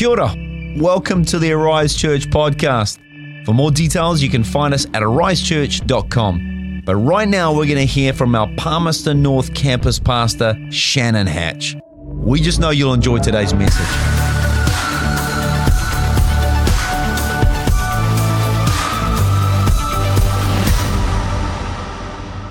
Kia 0.00 0.08
ora. 0.08 0.34
Welcome 0.78 1.26
to 1.26 1.38
the 1.38 1.52
Arise 1.52 1.94
Church 1.94 2.30
podcast. 2.30 2.96
For 3.44 3.52
more 3.52 3.70
details, 3.70 4.22
you 4.22 4.30
can 4.30 4.42
find 4.42 4.72
us 4.72 4.86
at 4.94 5.02
arisechurch.com. 5.02 6.82
But 6.86 6.96
right 6.96 7.28
now, 7.28 7.52
we're 7.52 7.66
going 7.66 7.76
to 7.76 7.84
hear 7.84 8.14
from 8.14 8.34
our 8.34 8.48
Palmerston 8.56 9.20
North 9.20 9.52
campus 9.52 9.98
pastor, 9.98 10.56
Shannon 10.70 11.26
Hatch. 11.26 11.76
We 11.98 12.40
just 12.40 12.60
know 12.60 12.70
you'll 12.70 12.94
enjoy 12.94 13.18
today's 13.18 13.52
message. 13.52 13.84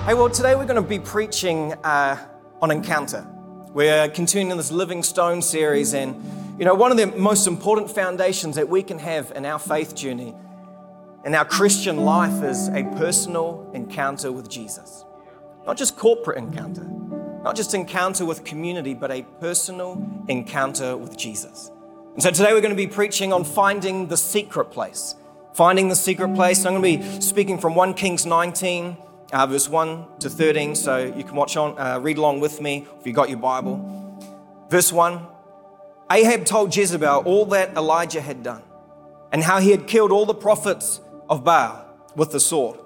Hey, 0.06 0.14
well, 0.14 0.30
today 0.30 0.54
we're 0.54 0.66
going 0.66 0.80
to 0.80 0.82
be 0.82 1.00
preaching 1.00 1.72
uh, 1.82 2.16
on 2.62 2.70
encounter. 2.70 3.26
We're 3.74 4.08
continuing 4.10 4.56
this 4.56 4.70
Living 4.70 5.02
Stone 5.02 5.42
series, 5.42 5.94
and 5.94 6.14
you 6.60 6.66
know, 6.66 6.74
one 6.74 6.90
of 6.90 6.98
the 6.98 7.06
most 7.06 7.46
important 7.46 7.90
foundations 7.90 8.56
that 8.56 8.68
we 8.68 8.82
can 8.82 8.98
have 8.98 9.32
in 9.34 9.46
our 9.46 9.58
faith 9.58 9.94
journey 9.94 10.34
and 11.24 11.34
our 11.34 11.46
Christian 11.46 12.04
life 12.04 12.44
is 12.44 12.68
a 12.68 12.84
personal 12.98 13.70
encounter 13.72 14.30
with 14.30 14.50
Jesus. 14.50 15.06
Not 15.64 15.78
just 15.78 15.96
corporate 15.96 16.36
encounter, 16.36 16.84
not 17.42 17.56
just 17.56 17.72
encounter 17.72 18.26
with 18.26 18.44
community, 18.44 18.92
but 18.92 19.10
a 19.10 19.22
personal 19.40 20.06
encounter 20.28 20.98
with 20.98 21.16
Jesus. 21.16 21.70
And 22.12 22.22
so 22.22 22.30
today 22.30 22.52
we're 22.52 22.60
going 22.60 22.76
to 22.76 22.76
be 22.76 22.86
preaching 22.86 23.32
on 23.32 23.42
finding 23.42 24.08
the 24.08 24.18
secret 24.18 24.66
place. 24.66 25.14
Finding 25.54 25.88
the 25.88 25.96
secret 25.96 26.34
place. 26.34 26.66
I'm 26.66 26.78
going 26.78 27.00
to 27.00 27.08
be 27.08 27.20
speaking 27.22 27.56
from 27.56 27.74
1 27.74 27.94
Kings 27.94 28.26
19 28.26 28.98
uh, 29.32 29.46
verse 29.46 29.66
1 29.66 30.18
to 30.18 30.28
13, 30.28 30.74
so 30.74 30.98
you 30.98 31.24
can 31.24 31.36
watch 31.36 31.56
on, 31.56 31.78
uh, 31.78 31.98
read 32.00 32.18
along 32.18 32.40
with 32.40 32.60
me 32.60 32.86
if 32.98 33.06
you 33.06 33.14
got 33.14 33.30
your 33.30 33.38
Bible. 33.38 34.66
Verse 34.68 34.92
1 34.92 35.26
Ahab 36.10 36.44
told 36.44 36.74
Jezebel 36.74 37.22
all 37.24 37.46
that 37.46 37.76
Elijah 37.76 38.20
had 38.20 38.42
done 38.42 38.62
and 39.32 39.42
how 39.42 39.60
he 39.60 39.70
had 39.70 39.86
killed 39.86 40.10
all 40.10 40.26
the 40.26 40.34
prophets 40.34 41.00
of 41.28 41.44
Baal 41.44 41.86
with 42.16 42.32
the 42.32 42.40
sword. 42.40 42.80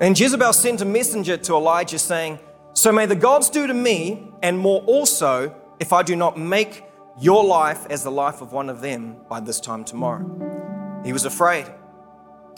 And 0.00 0.18
Jezebel 0.18 0.52
sent 0.52 0.80
a 0.80 0.84
messenger 0.84 1.36
to 1.36 1.54
Elijah 1.54 1.98
saying, 1.98 2.38
So 2.72 2.92
may 2.92 3.06
the 3.06 3.16
gods 3.16 3.50
do 3.50 3.66
to 3.66 3.74
me, 3.74 4.30
and 4.42 4.58
more 4.58 4.82
also, 4.82 5.54
if 5.80 5.92
I 5.92 6.02
do 6.02 6.16
not 6.16 6.38
make 6.38 6.84
your 7.18 7.44
life 7.44 7.86
as 7.88 8.02
the 8.02 8.10
life 8.10 8.40
of 8.40 8.52
one 8.52 8.68
of 8.68 8.80
them 8.80 9.16
by 9.28 9.40
this 9.40 9.60
time 9.60 9.84
tomorrow. 9.84 11.02
He 11.04 11.12
was 11.12 11.24
afraid. 11.24 11.66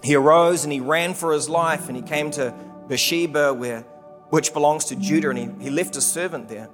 He 0.03 0.14
arose 0.14 0.64
and 0.64 0.73
he 0.73 0.80
ran 0.80 1.14
for 1.14 1.33
his 1.33 1.48
life, 1.48 1.89
and 1.89 1.97
he 1.97 2.03
came 2.03 2.30
to 2.33 2.55
Beersheba, 2.89 3.53
where, 3.55 3.83
which 4.30 4.53
belongs 4.53 4.84
to 4.86 4.97
Judah, 4.97 5.30
and 5.30 5.39
he, 5.39 5.64
he 5.64 5.70
left 5.70 5.97
a 5.97 6.01
servant 6.01 6.48
there. 6.48 6.69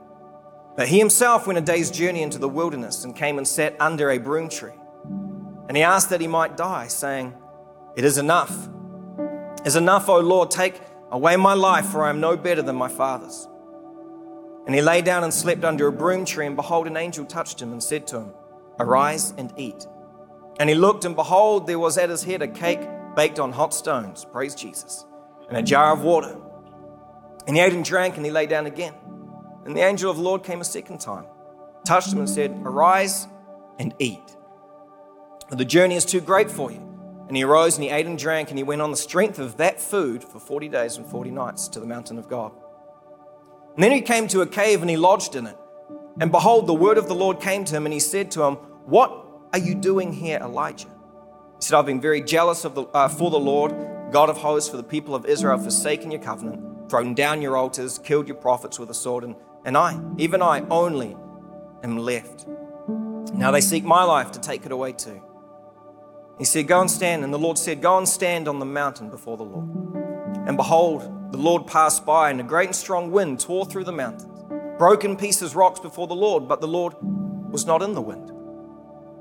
But 0.77 0.89
he 0.89 0.99
himself 0.99 1.47
went 1.47 1.59
a 1.59 1.63
day's 1.63 1.91
journey 1.91 2.23
into 2.23 2.39
the 2.39 2.49
wilderness 2.49 3.05
and 3.05 3.15
came 3.15 3.39
and 3.39 3.47
sat 3.47 3.77
under 3.81 4.11
a 4.11 4.19
broom 4.19 4.49
tree. 4.49 4.73
And 5.69 5.77
he 5.77 5.83
asked 5.83 6.11
that 6.11 6.21
he 6.21 6.27
might 6.27 6.57
die, 6.57 6.89
saying, 6.89 7.35
It 7.97 8.05
is 8.05 8.19
enough. 8.19 8.69
It 9.61 9.67
is 9.67 9.77
enough, 9.77 10.09
O 10.09 10.19
Lord, 10.19 10.51
take 10.51 10.81
away 11.11 11.37
my 11.37 11.55
life, 11.55 11.87
for 11.87 12.05
I 12.05 12.11
am 12.11 12.21
no 12.21 12.37
better 12.37 12.63
than 12.63 12.77
my 12.77 12.89
father's. 12.89 13.49
And 14.67 14.75
he 14.75 14.81
lay 14.81 15.01
down 15.01 15.25
and 15.25 15.33
slept 15.33 15.65
under 15.65 15.87
a 15.87 15.93
broom 15.93 16.25
tree, 16.25 16.47
and 16.47 16.57
behold, 16.57 16.87
an 16.87 16.97
angel 16.97 17.25
touched 17.25 17.61
him 17.61 17.73
and 17.73 17.83
said 17.83 18.07
to 18.09 18.19
him, 18.19 18.33
Arise 18.79 19.33
and 19.39 19.53
eat. 19.57 19.87
And 20.59 20.69
he 20.69 20.75
looked, 20.75 21.05
and 21.05 21.15
behold, 21.15 21.67
there 21.67 21.79
was 21.79 21.99
at 21.99 22.11
his 22.11 22.25
head 22.25 22.43
a 22.43 22.49
cake 22.49 22.81
baked 23.15 23.39
on 23.39 23.53
hot 23.53 23.73
stones. 23.73 24.25
Praise 24.25 24.55
Jesus 24.55 25.05
and 25.49 25.57
a 25.57 25.63
jar 25.63 25.93
of 25.93 26.03
water. 26.03 26.37
And 27.47 27.57
he 27.57 27.63
ate 27.63 27.73
and 27.73 27.85
drank, 27.85 28.17
and 28.17 28.25
he 28.25 28.33
lay 28.33 28.47
down 28.47 28.67
again. 28.67 28.95
And 29.65 29.77
the 29.77 29.81
angel 29.81 30.11
of 30.11 30.19
the 30.19 30.23
Lord 30.23 30.43
came 30.43 30.61
a 30.61 30.65
second 30.65 31.01
time, 31.01 31.25
touched 31.87 32.13
him, 32.13 32.19
and 32.19 32.29
said, 32.29 32.51
Arise 32.65 33.27
and 33.79 33.95
eat. 33.99 34.37
The 35.51 35.65
journey 35.65 35.97
is 35.97 36.05
too 36.05 36.21
great 36.21 36.51
for 36.51 36.71
you. 36.71 36.81
And 37.27 37.37
he 37.37 37.45
arose 37.45 37.77
and 37.77 37.85
he 37.85 37.91
ate 37.91 38.07
and 38.07 38.19
drank, 38.19 38.51
and 38.51 38.59
he 38.59 38.65
went 38.65 38.83
on 38.83 38.91
the 38.91 38.97
strength 38.97 39.39
of 39.39 39.57
that 39.57 39.81
food 39.81 40.23
for 40.23 40.39
40 40.39 40.69
days 40.69 40.97
and 40.99 41.07
40 41.07 41.31
nights 41.31 41.69
to 41.69 41.81
the 41.81 41.87
mountain 41.87 42.19
of 42.19 42.29
God. 42.29 42.53
And 43.75 43.83
then 43.83 43.93
he 43.93 44.03
came 44.03 44.29
to 44.29 44.43
a 44.43 44.47
cave 44.47 44.83
and 44.83 44.91
he 44.91 44.97
lodged 44.97 45.35
in 45.35 45.47
it. 45.47 45.57
And 46.21 46.31
behold, 46.31 46.67
the 46.67 46.75
word 46.75 46.99
of 46.99 47.09
the 47.09 47.15
Lord 47.15 47.41
came 47.41 47.65
to 47.65 47.75
him, 47.75 47.87
and 47.87 47.93
he 47.93 48.01
said 48.01 48.31
to 48.33 48.43
him, 48.43 48.55
What 48.87 49.27
are 49.53 49.59
you 49.59 49.75
doing 49.75 50.13
here, 50.13 50.39
Elijah? 50.39 50.89
He 50.89 51.67
said, 51.67 51.79
I've 51.79 51.87
been 51.87 52.01
very 52.01 52.23
jealous 52.23 52.65
of 52.65 52.75
the, 52.75 52.83
uh, 52.85 53.09
for 53.09 53.31
the 53.31 53.39
Lord 53.39 53.73
God 54.13 54.29
of 54.29 54.37
hosts, 54.37 54.71
for 54.71 54.77
the 54.77 54.85
people 54.85 55.15
of 55.15 55.27
Israel, 55.27 55.59
forsaken 55.59 56.11
your 56.11 56.21
covenant, 56.21 56.91
thrown 56.91 57.15
down 57.15 57.43
your 57.43 57.57
altars, 57.57 57.99
killed 57.99 58.29
your 58.29 58.37
prophets 58.37 58.79
with 58.79 58.91
a 58.91 58.95
sword, 58.95 59.25
and, 59.25 59.35
and 59.65 59.77
I, 59.77 59.99
even 60.19 60.43
I 60.43 60.61
only, 60.71 61.17
am 61.83 61.99
left. 61.99 62.47
Now 63.35 63.51
they 63.51 63.61
seek 63.61 63.85
my 63.85 64.05
life 64.05 64.33
to 64.33 64.41
take 64.41 64.65
it 64.67 64.73
away 64.73 64.93
too. 64.93 65.23
He 66.39 66.45
said, 66.45 66.67
Go 66.67 66.81
and 66.81 66.91
stand. 66.91 67.25
And 67.25 67.33
the 67.33 67.39
Lord 67.39 67.59
said, 67.59 67.81
Go 67.81 67.99
and 67.99 68.09
stand 68.09 68.49
on 68.49 68.59
the 68.59 68.67
mountain 68.67 69.11
before 69.11 69.37
the 69.37 69.45
Lord. 69.45 69.69
And 70.47 70.57
behold, 70.57 71.33
the 71.33 71.39
Lord 71.39 71.67
passed 71.67 72.05
by, 72.05 72.31
and 72.31 72.41
a 72.41 72.45
great 72.45 72.67
and 72.67 72.77
strong 72.77 73.11
wind 73.11 73.41
tore 73.41 73.65
through 73.65 73.85
the 73.85 73.93
mountains, 73.93 74.45
broke 74.79 75.05
in 75.05 75.17
pieces 75.17 75.55
rocks 75.55 75.81
before 75.81 76.07
the 76.07 76.15
Lord, 76.15 76.49
but 76.49 76.61
the 76.61 76.69
Lord 76.69 76.95
was 77.01 77.67
not 77.67 77.83
in 77.83 77.95
the 77.95 78.03
wind. 78.03 78.31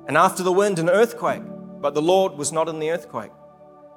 And 0.08 0.18
after 0.18 0.44
the 0.44 0.52
wind, 0.52 0.80
an 0.80 0.90
earthquake, 0.90 1.44
but 1.80 1.94
the 1.94 2.02
Lord 2.02 2.34
was 2.34 2.52
not 2.52 2.68
in 2.68 2.80
the 2.80 2.92
earthquake. 2.92 3.32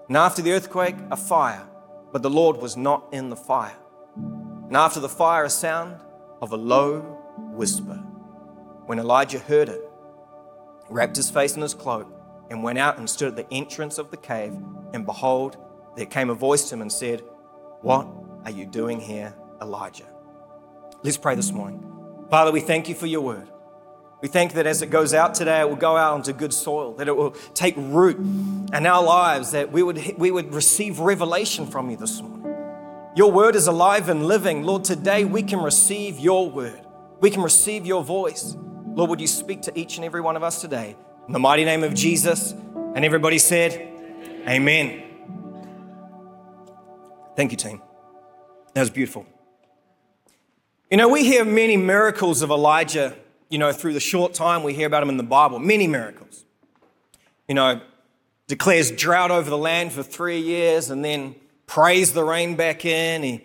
And 0.08 0.16
after 0.16 0.40
the 0.40 0.52
earthquake, 0.52 0.96
a 1.10 1.16
fire, 1.16 1.66
but 2.12 2.22
the 2.22 2.30
Lord 2.30 2.58
was 2.58 2.76
not 2.76 3.06
in 3.12 3.30
the 3.30 3.36
fire. 3.36 3.76
And 4.16 4.76
after 4.76 5.00
the 5.00 5.08
fire, 5.08 5.44
a 5.44 5.50
sound 5.50 6.00
of 6.40 6.52
a 6.52 6.56
low 6.56 7.00
whisper. 7.38 7.96
When 8.86 8.98
Elijah 8.98 9.38
heard 9.38 9.68
it, 9.68 9.80
wrapped 10.88 11.16
his 11.16 11.30
face 11.30 11.56
in 11.56 11.62
his 11.62 11.74
cloak 11.74 12.12
and 12.50 12.62
went 12.62 12.78
out 12.78 12.98
and 12.98 13.08
stood 13.08 13.28
at 13.28 13.36
the 13.36 13.52
entrance 13.52 13.98
of 13.98 14.10
the 14.10 14.16
cave. 14.16 14.56
And 14.92 15.04
behold, 15.04 15.56
there 15.96 16.06
came 16.06 16.30
a 16.30 16.34
voice 16.34 16.68
to 16.68 16.74
him 16.74 16.82
and 16.82 16.92
said, 16.92 17.22
What 17.80 18.06
are 18.44 18.50
you 18.50 18.66
doing 18.66 19.00
here, 19.00 19.34
Elijah? 19.60 20.06
Let's 21.02 21.16
pray 21.16 21.34
this 21.34 21.52
morning. 21.52 21.84
Father, 22.30 22.52
we 22.52 22.60
thank 22.60 22.88
you 22.88 22.94
for 22.94 23.06
your 23.06 23.20
word. 23.20 23.48
We 24.22 24.28
thank 24.28 24.54
that 24.54 24.66
as 24.66 24.80
it 24.82 24.88
goes 24.88 25.12
out 25.12 25.34
today, 25.34 25.60
it 25.60 25.68
will 25.68 25.76
go 25.76 25.96
out 25.96 26.14
onto 26.14 26.32
good 26.32 26.54
soil, 26.54 26.94
that 26.94 27.06
it 27.06 27.16
will 27.16 27.32
take 27.54 27.74
root 27.76 28.16
in 28.16 28.86
our 28.86 29.02
lives, 29.02 29.52
that 29.52 29.70
we 29.70 29.82
would, 29.82 30.14
we 30.16 30.30
would 30.30 30.54
receive 30.54 31.00
revelation 31.00 31.66
from 31.66 31.90
you 31.90 31.96
this 31.96 32.20
morning. 32.20 32.35
Your 33.16 33.32
word 33.32 33.56
is 33.56 33.66
alive 33.66 34.08
and 34.08 34.26
living. 34.26 34.62
Lord, 34.62 34.84
today 34.84 35.24
we 35.24 35.42
can 35.42 35.60
receive 35.60 36.20
your 36.20 36.48
word. 36.48 36.80
We 37.20 37.30
can 37.30 37.42
receive 37.42 37.86
your 37.86 38.04
voice. 38.04 38.54
Lord, 38.86 39.10
would 39.10 39.20
you 39.20 39.26
speak 39.26 39.62
to 39.62 39.78
each 39.78 39.96
and 39.96 40.04
every 40.04 40.20
one 40.20 40.36
of 40.36 40.42
us 40.42 40.60
today? 40.60 40.94
In 41.26 41.32
the 41.32 41.38
mighty 41.38 41.64
name 41.64 41.82
of 41.82 41.94
Jesus. 41.94 42.52
And 42.52 43.04
everybody 43.04 43.38
said, 43.38 43.72
Amen. 44.46 45.02
Thank 47.34 47.50
you, 47.50 47.56
team. 47.56 47.82
That 48.74 48.82
was 48.82 48.90
beautiful. 48.90 49.26
You 50.90 50.98
know, 50.98 51.08
we 51.08 51.24
hear 51.24 51.44
many 51.44 51.76
miracles 51.76 52.42
of 52.42 52.50
Elijah 52.50 53.16
you 53.48 53.58
know, 53.58 53.72
through 53.72 53.92
the 53.92 54.00
short 54.00 54.34
time 54.34 54.62
we 54.62 54.74
hear 54.74 54.86
about 54.86 55.02
him 55.02 55.08
in 55.08 55.16
the 55.16 55.22
Bible, 55.22 55.58
many 55.58 55.86
miracles. 55.86 56.44
You 57.48 57.54
know, 57.54 57.80
declares 58.48 58.90
drought 58.90 59.30
over 59.30 59.48
the 59.48 59.58
land 59.58 59.92
for 59.92 60.02
three 60.02 60.40
years 60.40 60.90
and 60.90 61.04
then 61.04 61.36
prays 61.66 62.12
the 62.12 62.24
rain 62.24 62.56
back 62.56 62.84
in. 62.84 63.22
He, 63.22 63.44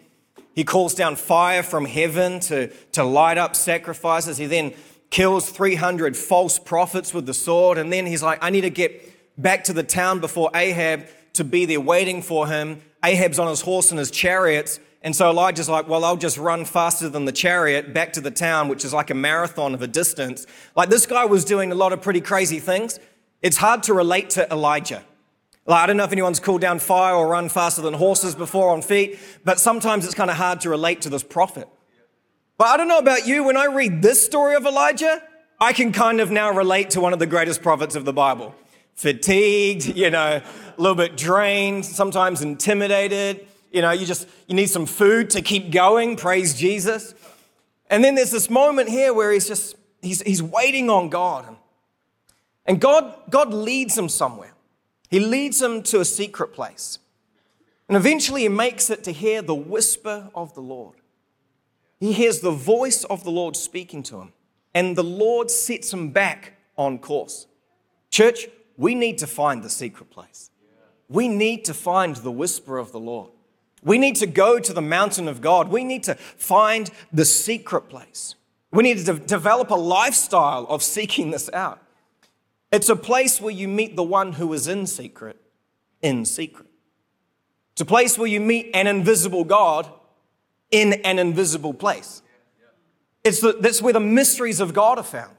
he 0.53 0.63
calls 0.63 0.93
down 0.93 1.15
fire 1.15 1.63
from 1.63 1.85
heaven 1.85 2.39
to, 2.41 2.67
to 2.93 3.03
light 3.03 3.37
up 3.37 3.55
sacrifices. 3.55 4.37
He 4.37 4.45
then 4.45 4.73
kills 5.09 5.49
300 5.49 6.15
false 6.15 6.57
prophets 6.57 7.13
with 7.13 7.25
the 7.25 7.33
sword. 7.33 7.77
And 7.77 7.91
then 7.91 8.05
he's 8.05 8.23
like, 8.23 8.39
I 8.41 8.49
need 8.49 8.61
to 8.61 8.69
get 8.69 9.41
back 9.41 9.63
to 9.65 9.73
the 9.73 9.83
town 9.83 10.19
before 10.19 10.49
Ahab 10.53 11.05
to 11.33 11.43
be 11.43 11.65
there 11.65 11.81
waiting 11.81 12.21
for 12.21 12.47
him. 12.47 12.81
Ahab's 13.03 13.39
on 13.39 13.47
his 13.47 13.61
horse 13.61 13.91
and 13.91 13.99
his 13.99 14.11
chariots. 14.11 14.79
And 15.03 15.15
so 15.15 15.29
Elijah's 15.29 15.67
like, 15.67 15.87
well, 15.87 16.05
I'll 16.05 16.17
just 16.17 16.37
run 16.37 16.63
faster 16.63 17.09
than 17.09 17.25
the 17.25 17.31
chariot 17.31 17.93
back 17.93 18.13
to 18.13 18.21
the 18.21 18.29
town, 18.29 18.67
which 18.67 18.85
is 18.85 18.93
like 18.93 19.09
a 19.09 19.15
marathon 19.15 19.73
of 19.73 19.81
a 19.81 19.87
distance. 19.87 20.45
Like 20.75 20.89
this 20.89 21.05
guy 21.05 21.25
was 21.25 21.43
doing 21.43 21.71
a 21.71 21.75
lot 21.75 21.91
of 21.91 22.01
pretty 22.01 22.21
crazy 22.21 22.59
things. 22.59 22.99
It's 23.41 23.57
hard 23.57 23.83
to 23.83 23.93
relate 23.93 24.29
to 24.31 24.47
Elijah. 24.51 25.03
Like, 25.71 25.83
I 25.83 25.87
don't 25.87 25.97
know 25.97 26.03
if 26.03 26.11
anyone's 26.11 26.39
cooled 26.39 26.61
down 26.61 26.79
fire 26.79 27.15
or 27.15 27.27
run 27.27 27.49
faster 27.49 27.81
than 27.81 27.93
horses 27.93 28.35
before 28.35 28.69
on 28.71 28.81
feet, 28.81 29.17
but 29.43 29.59
sometimes 29.59 30.05
it's 30.05 30.13
kind 30.13 30.29
of 30.29 30.37
hard 30.37 30.61
to 30.61 30.69
relate 30.69 31.01
to 31.01 31.09
this 31.09 31.23
prophet. 31.23 31.67
But 32.57 32.67
I 32.67 32.77
don't 32.77 32.87
know 32.87 32.99
about 32.99 33.25
you, 33.25 33.43
when 33.43 33.57
I 33.57 33.65
read 33.65 34.01
this 34.01 34.23
story 34.23 34.55
of 34.55 34.65
Elijah, 34.65 35.23
I 35.59 35.73
can 35.73 35.91
kind 35.91 36.19
of 36.19 36.29
now 36.29 36.51
relate 36.51 36.91
to 36.91 37.01
one 37.01 37.13
of 37.13 37.19
the 37.19 37.25
greatest 37.25 37.63
prophets 37.63 37.95
of 37.95 38.05
the 38.05 38.13
Bible. 38.13 38.53
Fatigued, 38.95 39.95
you 39.95 40.09
know, 40.09 40.41
a 40.41 40.81
little 40.81 40.95
bit 40.95 41.17
drained, 41.17 41.85
sometimes 41.85 42.41
intimidated 42.41 43.47
you 43.71 43.81
know, 43.81 43.91
you 43.91 44.05
just, 44.05 44.27
you 44.47 44.55
need 44.55 44.69
some 44.69 44.85
food 44.85 45.29
to 45.31 45.41
keep 45.41 45.71
going. 45.71 46.17
Praise 46.17 46.53
Jesus. 46.53 47.15
And 47.89 48.03
then 48.03 48.15
there's 48.15 48.31
this 48.31 48.49
moment 48.49 48.89
here 48.89 49.13
where 49.13 49.31
he's 49.31 49.47
just, 49.47 49.75
he's, 50.01 50.21
he's 50.21 50.43
waiting 50.43 50.89
on 50.89 51.09
God. 51.09 51.47
And 52.65 52.79
God, 52.79 53.15
God 53.29 53.53
leads 53.53 53.97
him 53.97 54.09
somewhere. 54.09 54.50
He 55.11 55.19
leads 55.19 55.61
him 55.61 55.83
to 55.83 55.99
a 55.99 56.05
secret 56.05 56.53
place. 56.53 56.97
And 57.87 57.97
eventually 57.97 58.43
he 58.43 58.49
makes 58.49 58.89
it 58.89 59.03
to 59.03 59.11
hear 59.11 59.41
the 59.41 59.53
whisper 59.53 60.31
of 60.33 60.55
the 60.55 60.61
Lord. 60.61 60.95
He 61.99 62.13
hears 62.13 62.39
the 62.39 62.51
voice 62.51 63.03
of 63.03 63.25
the 63.25 63.29
Lord 63.29 63.57
speaking 63.57 64.01
to 64.03 64.21
him. 64.21 64.33
And 64.73 64.95
the 64.95 65.03
Lord 65.03 65.51
sets 65.51 65.91
him 65.91 66.11
back 66.11 66.53
on 66.77 66.97
course. 66.97 67.47
Church, 68.09 68.47
we 68.77 68.95
need 68.95 69.17
to 69.17 69.27
find 69.27 69.61
the 69.61 69.69
secret 69.69 70.09
place. 70.09 70.49
We 71.09 71.27
need 71.27 71.65
to 71.65 71.73
find 71.73 72.15
the 72.15 72.31
whisper 72.31 72.77
of 72.77 72.93
the 72.93 72.99
Lord. 72.99 73.31
We 73.83 73.97
need 73.97 74.15
to 74.17 74.27
go 74.27 74.59
to 74.59 74.71
the 74.71 74.81
mountain 74.81 75.27
of 75.27 75.41
God. 75.41 75.67
We 75.67 75.83
need 75.83 76.03
to 76.03 76.15
find 76.15 76.89
the 77.11 77.25
secret 77.25 77.89
place. 77.89 78.35
We 78.71 78.83
need 78.83 78.99
to 78.99 79.03
de- 79.03 79.19
develop 79.19 79.71
a 79.71 79.75
lifestyle 79.75 80.65
of 80.69 80.81
seeking 80.81 81.31
this 81.31 81.49
out. 81.51 81.80
It's 82.71 82.89
a 82.89 82.95
place 82.95 83.41
where 83.41 83.53
you 83.53 83.67
meet 83.67 83.95
the 83.95 84.03
one 84.03 84.33
who 84.33 84.53
is 84.53 84.67
in 84.67 84.87
secret, 84.87 85.39
in 86.01 86.25
secret. 86.25 86.67
It's 87.73 87.81
a 87.81 87.85
place 87.85 88.17
where 88.17 88.27
you 88.27 88.39
meet 88.39 88.71
an 88.73 88.87
invisible 88.87 89.43
God 89.43 89.91
in 90.71 90.93
an 91.03 91.19
invisible 91.19 91.73
place. 91.73 92.21
It's 93.23 93.41
the, 93.41 93.53
that's 93.59 93.81
where 93.81 93.93
the 93.93 93.99
mysteries 93.99 94.59
of 94.59 94.73
God 94.73 94.97
are 94.97 95.03
found. 95.03 95.35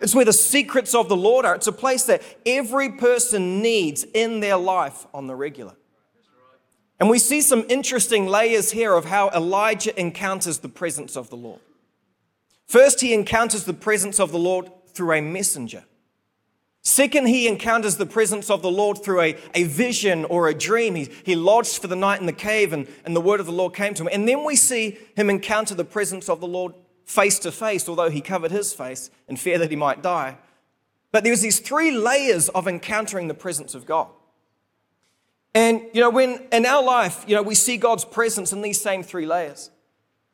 It's 0.00 0.14
where 0.14 0.24
the 0.24 0.32
secrets 0.32 0.94
of 0.94 1.08
the 1.08 1.16
Lord 1.16 1.46
are. 1.46 1.54
It's 1.54 1.66
a 1.66 1.72
place 1.72 2.04
that 2.04 2.22
every 2.44 2.90
person 2.90 3.62
needs 3.62 4.04
in 4.12 4.40
their 4.40 4.56
life 4.56 5.06
on 5.14 5.26
the 5.26 5.34
regular. 5.34 5.74
And 7.00 7.08
we 7.08 7.18
see 7.18 7.40
some 7.40 7.64
interesting 7.68 8.26
layers 8.26 8.70
here 8.70 8.94
of 8.94 9.06
how 9.06 9.30
Elijah 9.30 9.98
encounters 9.98 10.58
the 10.58 10.68
presence 10.68 11.16
of 11.16 11.30
the 11.30 11.36
Lord. 11.36 11.60
First, 12.66 13.00
he 13.00 13.12
encounters 13.14 13.64
the 13.64 13.74
presence 13.74 14.20
of 14.20 14.30
the 14.30 14.38
Lord 14.38 14.70
through 14.88 15.12
a 15.12 15.20
messenger. 15.20 15.84
Second, 16.86 17.26
he 17.26 17.48
encounters 17.48 17.96
the 17.96 18.04
presence 18.04 18.50
of 18.50 18.60
the 18.60 18.70
Lord 18.70 19.02
through 19.02 19.22
a, 19.22 19.36
a 19.54 19.64
vision 19.64 20.26
or 20.26 20.48
a 20.48 20.54
dream. 20.54 20.94
He, 20.94 21.08
he 21.24 21.34
lodged 21.34 21.78
for 21.78 21.86
the 21.86 21.96
night 21.96 22.20
in 22.20 22.26
the 22.26 22.32
cave, 22.32 22.74
and, 22.74 22.86
and 23.06 23.16
the 23.16 23.22
word 23.22 23.40
of 23.40 23.46
the 23.46 23.52
Lord 23.52 23.74
came 23.74 23.94
to 23.94 24.02
him. 24.02 24.10
And 24.12 24.28
then 24.28 24.44
we 24.44 24.54
see 24.54 24.98
him 25.16 25.30
encounter 25.30 25.74
the 25.74 25.84
presence 25.84 26.28
of 26.28 26.40
the 26.40 26.46
Lord 26.46 26.74
face 27.06 27.38
to 27.40 27.52
face, 27.52 27.88
although 27.88 28.10
he 28.10 28.20
covered 28.20 28.50
his 28.50 28.74
face 28.74 29.10
in 29.28 29.36
fear 29.36 29.58
that 29.58 29.70
he 29.70 29.76
might 29.76 30.02
die. 30.02 30.36
But 31.10 31.24
there's 31.24 31.40
these 31.40 31.58
three 31.58 31.90
layers 31.90 32.50
of 32.50 32.68
encountering 32.68 33.28
the 33.28 33.34
presence 33.34 33.74
of 33.74 33.86
God. 33.86 34.08
And, 35.54 35.80
you 35.94 36.02
know, 36.02 36.10
when 36.10 36.46
in 36.52 36.66
our 36.66 36.82
life, 36.82 37.24
you 37.26 37.34
know, 37.34 37.42
we 37.42 37.54
see 37.54 37.78
God's 37.78 38.04
presence 38.04 38.52
in 38.52 38.60
these 38.60 38.80
same 38.80 39.02
three 39.02 39.24
layers. 39.24 39.70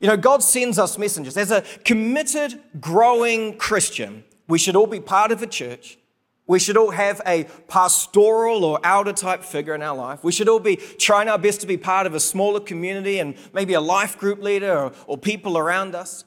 You 0.00 0.08
know, 0.08 0.16
God 0.16 0.42
sends 0.42 0.80
us 0.80 0.98
messengers. 0.98 1.36
As 1.36 1.52
a 1.52 1.62
committed, 1.84 2.58
growing 2.80 3.56
Christian, 3.56 4.24
we 4.48 4.58
should 4.58 4.74
all 4.74 4.86
be 4.86 4.98
part 4.98 5.30
of 5.30 5.42
a 5.42 5.46
church. 5.46 5.98
We 6.50 6.58
should 6.58 6.76
all 6.76 6.90
have 6.90 7.20
a 7.28 7.44
pastoral 7.68 8.64
or 8.64 8.80
elder 8.82 9.12
type 9.12 9.44
figure 9.44 9.72
in 9.72 9.82
our 9.82 9.96
life. 9.96 10.24
We 10.24 10.32
should 10.32 10.48
all 10.48 10.58
be 10.58 10.74
trying 10.74 11.28
our 11.28 11.38
best 11.38 11.60
to 11.60 11.66
be 11.68 11.76
part 11.76 12.08
of 12.08 12.14
a 12.16 12.18
smaller 12.18 12.58
community 12.58 13.20
and 13.20 13.36
maybe 13.52 13.74
a 13.74 13.80
life 13.80 14.18
group 14.18 14.42
leader 14.42 14.76
or, 14.76 14.92
or 15.06 15.16
people 15.16 15.56
around 15.56 15.94
us. 15.94 16.24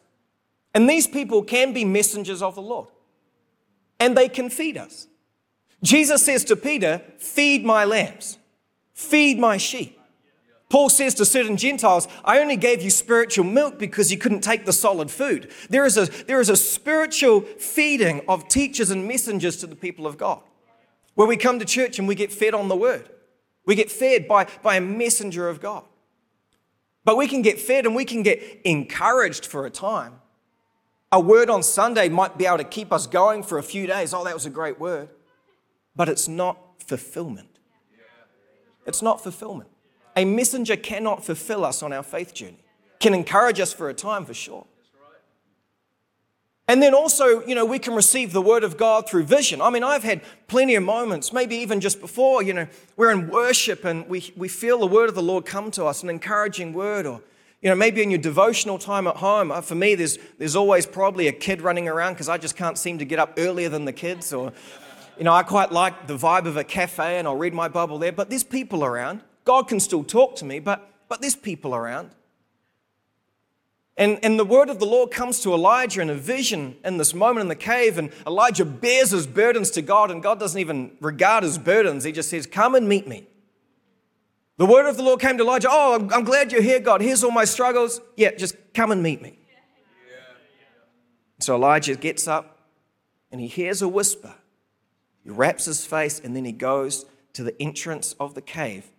And 0.74 0.90
these 0.90 1.08
people 1.08 1.44
can 1.44 1.74
be 1.74 1.84
messengers 1.84 2.42
of 2.42 2.56
the 2.56 2.62
Lord. 2.62 2.88
And 4.00 4.16
they 4.16 4.30
can 4.30 4.50
feed 4.50 4.78
us. 4.78 5.08
Jesus 5.84 6.24
says 6.24 6.46
to 6.46 6.56
Peter, 6.56 7.02
Feed 7.18 7.66
my 7.66 7.84
lambs, 7.84 8.38
feed 8.94 9.38
my 9.38 9.58
sheep. 9.58 10.00
Paul 10.74 10.90
says 10.90 11.14
to 11.16 11.25
certain 11.25 11.56
Gentiles, 11.56 12.08
I 12.25 12.40
only 12.40 12.58
gave 12.58 12.81
you 12.81 12.90
spiritual 12.90 13.46
milk 13.46 13.78
because 13.78 14.12
you 14.12 14.18
couldn't 14.18 14.42
take 14.42 14.66
the 14.66 14.74
solid 14.74 15.12
food. 15.12 15.52
There 15.70 15.86
is 15.86 15.98
a, 15.98 16.08
there 16.24 16.42
is 16.42 16.50
a 16.50 16.56
spiritual 16.56 17.42
feeding 17.42 18.22
of 18.28 18.48
teachers 18.48 18.90
and 18.90 19.08
messengers 19.08 19.58
to 19.58 19.68
the 19.68 19.75
people 19.75 20.08
of 20.08 20.18
God, 20.18 20.42
where 21.14 21.28
we 21.28 21.38
come 21.38 21.60
to 21.60 21.66
church 21.66 22.00
and 22.00 22.08
we 22.08 22.16
get 22.16 22.31
fed 22.31 22.56
on 22.56 22.70
the 22.70 22.75
word. 22.75 23.08
We 23.68 23.75
get 23.75 23.92
fed 23.92 24.28
by, 24.28 24.48
by 24.64 24.78
a 24.78 24.81
messenger 24.81 25.48
of 25.48 25.62
God. 25.62 25.84
But 27.06 27.18
we 27.18 27.28
can 27.28 27.44
get 27.44 27.60
fed 27.60 27.86
and 27.86 27.94
we 27.94 28.04
can 28.04 28.24
get 28.24 28.42
encouraged 28.66 29.46
for 29.46 29.68
a 29.68 29.70
time. 29.70 30.22
A 31.12 31.20
word 31.20 31.52
on 31.52 31.62
Sunday 31.62 32.10
might 32.10 32.36
be 32.36 32.48
able 32.48 32.58
to 32.58 32.64
keep 32.64 32.92
us 32.92 33.06
going 33.06 33.44
for 33.44 33.60
a 33.60 33.64
few 33.64 33.86
days. 33.86 34.12
Oh, 34.12 34.24
that 34.24 34.34
was 34.34 34.48
a 34.48 34.50
great 34.50 34.80
word. 34.80 35.10
But 35.96 36.10
it's 36.10 36.28
not 36.28 36.58
fulfillment. 36.81 37.60
It's 38.88 39.04
not 39.04 39.22
fulfillment. 39.22 39.70
A 40.15 40.25
messenger 40.25 40.75
cannot 40.75 41.25
fulfill 41.25 41.65
us 41.65 41.81
on 41.81 41.92
our 41.94 42.04
faith 42.04 42.33
journey, 42.33 42.60
can 43.00 43.13
encourage 43.13 43.60
us 43.60 43.74
for 43.74 43.89
a 43.89 43.94
time 43.94 44.25
for 44.25 44.33
sure. 44.33 44.65
And 46.68 46.81
then 46.81 46.94
also, 46.94 47.45
you 47.45 47.56
know, 47.56 47.65
we 47.65 47.77
can 47.77 47.94
receive 47.94 48.31
the 48.31 48.42
word 48.42 48.63
of 48.63 48.77
God 48.77 49.10
through 49.10 49.25
vision. 49.25 49.62
I 49.62 49.69
mean, 49.69 49.83
I've 49.83 50.04
had 50.04 50.21
plenty 50.48 50.75
of 50.75 50.83
moments, 50.83 51.33
maybe 51.33 51.57
even 51.57 51.81
just 51.81 52.00
before, 52.00 52.42
you 52.42 52.54
know, 52.54 52.68
we're 52.95 53.12
in 53.12 53.30
worship 53.30 53.83
and 53.83 54.07
we, 54.07 54.31
we 54.38 54.48
feel 54.48 54.80
the 54.80 54.88
word 54.88 55.10
of 55.10 55.15
the 55.15 55.21
Lord 55.21 55.45
come 55.45 55.71
to 55.71 55.86
us, 55.86 56.04
an 56.04 56.10
encouraging 56.10 56.71
word, 56.71 57.06
or 57.06 57.21
you 57.62 57.69
know, 57.69 57.75
maybe 57.75 58.04
in 58.04 58.12
your 58.12 58.19
devotional 58.19 58.77
time 58.77 59.07
at 59.07 59.15
home, 59.15 59.50
uh, 59.50 59.62
for 59.62 59.75
me, 59.75 59.95
there's, 59.95 60.19
there's 60.38 60.56
always 60.56 60.86
probably 60.86 61.27
a 61.30 61.31
kid 61.31 61.62
running 61.62 61.88
around 61.88 62.13
because 62.13 62.27
I 62.27 62.38
just 62.38 62.57
can't 62.57 62.77
seem 62.77 62.98
to 63.00 63.06
get 63.06 63.19
up 63.19 63.36
earlier 63.38 63.69
than 63.69 63.86
the 63.86 63.94
kids. 63.94 64.33
Or, 64.33 64.51
you 65.18 65.24
know, 65.24 65.31
I 65.31 65.44
quite 65.44 65.71
like 65.71 66.07
the 66.07 66.18
vibe 66.18 66.45
of 66.45 66.57
a 66.57 66.65
cafe 66.65 67.19
and 67.19 67.27
I'll 67.27 67.38
read 67.38 67.54
my 67.54 67.69
Bible 67.69 67.98
there, 68.00 68.12
but 68.12 68.30
there's 68.30 68.44
people 68.44 68.83
around. 68.83 69.21
God 69.44 69.68
can 69.68 69.80
still 69.80 70.04
talk 70.04 70.36
to 70.38 70.45
me, 70.45 70.60
but, 70.60 70.90
but 71.10 71.22
there's 71.22 71.36
people 71.36 71.75
around. 71.75 72.12
And, 73.95 74.19
and 74.24 74.40
the 74.40 74.45
word 74.45 74.69
of 74.69 74.80
the 74.80 74.86
Lord 74.86 75.12
comes 75.12 75.40
to 75.42 75.54
Elijah 75.54 76.01
in 76.01 76.10
a 76.10 76.16
vision 76.16 76.78
in 76.84 76.98
this 76.98 77.13
moment 77.13 77.44
in 77.44 77.48
the 77.48 77.56
cave, 77.56 77.98
and 77.98 78.12
Elijah 78.25 78.66
bears 78.66 79.12
his 79.12 79.28
burdens 79.28 79.69
to 79.72 79.81
God, 79.81 80.10
and 80.10 80.24
God 80.24 80.40
doesn't 80.40 80.60
even 80.60 80.98
regard 81.00 81.44
his 81.44 81.60
burdens. 81.60 82.04
He 82.04 82.12
just 82.12 82.30
says, 82.30 82.48
Come 82.48 82.74
and 82.74 82.90
meet 82.90 83.07
me. 83.07 83.28
The 84.57 84.66
word 84.66 84.88
of 84.88 84.98
the 84.98 85.04
Lord 85.04 85.19
came 85.19 85.38
to 85.38 85.44
Elijah. 85.44 85.68
Oh, 85.69 85.96
I'm, 85.96 86.12
I'm 86.12 86.24
glad 86.24 86.51
you're 86.51 86.62
here, 86.62 86.80
God. 86.80 87.01
Here's 87.01 87.24
all 87.24 87.31
my 87.31 87.46
struggles. 87.46 88.01
Yeah, 88.16 88.31
just 88.36 88.56
come 88.74 88.92
and 88.92 89.04
meet 89.04 89.22
me. 89.22 89.38
So 91.39 91.56
Elijah 91.56 91.96
gets 91.96 92.28
up 92.28 92.69
and 93.31 93.42
he 93.42 93.48
hears 93.48 93.81
a 93.81 93.88
whisper. 93.88 94.34
He 95.24 95.30
wraps 95.30 95.66
his 95.66 95.86
face 95.86 96.19
and 96.19 96.36
then 96.36 96.46
he 96.46 96.51
goes 96.51 97.06
to 97.34 97.44
the 97.44 97.60
entrance 97.62 98.13
of 98.19 98.36
the 98.36 98.42
cave 98.42 98.93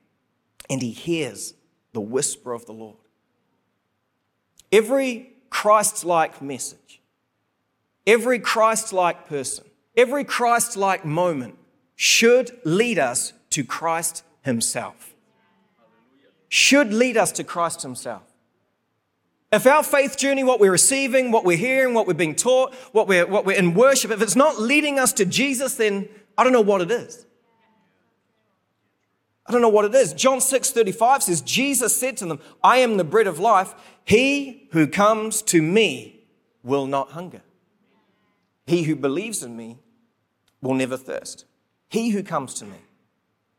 and 0.69 0.83
he 0.83 0.91
hears 0.91 1.55
the 1.93 2.01
whisper 2.01 2.53
of 2.53 2.67
the 2.67 2.73
Lord. 2.73 2.97
Every 4.73 5.31
Christ 5.51 6.05
like 6.05 6.43
message, 6.43 7.01
every 8.07 8.39
Christ 8.39 8.93
like 8.93 9.29
person, 9.29 9.65
every 9.97 10.25
Christ 10.25 10.77
like 10.77 11.05
moment 11.05 11.57
should 11.95 12.59
lead 12.65 12.99
us 12.99 13.33
to 13.51 13.63
Christ 13.63 14.25
Himself 14.43 15.15
should 16.55 16.95
lead 16.95 17.17
us 17.17 17.33
to 17.33 17.43
Christ 17.43 17.83
Himself. 17.83 18.23
If 19.51 19.67
our 19.67 19.83
faith 19.83 20.17
journey, 20.17 20.45
what 20.45 20.61
we're 20.61 20.71
receiving, 20.71 21.33
what 21.33 21.45
we're 21.45 21.57
hearing, 21.57 21.95
what 21.95 22.07
we're 22.07 22.15
being 22.15 22.37
taught, 22.37 22.73
what 22.93 23.09
we're, 23.09 23.27
what 23.27 23.45
we're 23.45 23.59
in 23.59 23.75
worship, 23.75 24.13
if 24.13 24.23
it's 24.23 24.37
not 24.37 24.61
leading 24.61 25.01
us 25.01 25.13
to 25.15 25.25
Jesus, 25.25 25.75
then 25.75 26.09
I 26.39 26.45
don't 26.45 26.53
know 26.53 26.61
what 26.61 26.81
it 26.81 26.93
is. 26.93 27.27
I 29.47 29.53
don't 29.53 29.61
know 29.61 29.69
what 29.69 29.85
it 29.85 29.95
is. 29.95 30.15
John 30.15 30.41
6 30.41 30.71
35 30.71 31.23
says, 31.23 31.41
Jesus 31.43 31.95
said 31.95 32.17
to 32.19 32.27
them, 32.27 32.41
I 32.63 32.79
am 32.79 32.97
the 32.97 33.05
bread 33.05 33.27
of 33.27 33.39
life. 33.39 33.75
He 34.05 34.69
who 34.73 34.87
comes 34.87 35.43
to 35.43 35.61
me 35.61 36.25
will 36.63 36.87
not 36.87 37.13
hunger. 37.13 37.43
He 38.67 38.85
who 38.85 38.97
believes 38.97 39.43
in 39.43 39.57
me 39.57 39.79
will 40.63 40.75
never 40.75 40.97
thirst. 40.97 41.45
He 41.89 42.11
who 42.11 42.23
comes 42.23 42.55
to 42.55 42.65
me. 42.65 42.79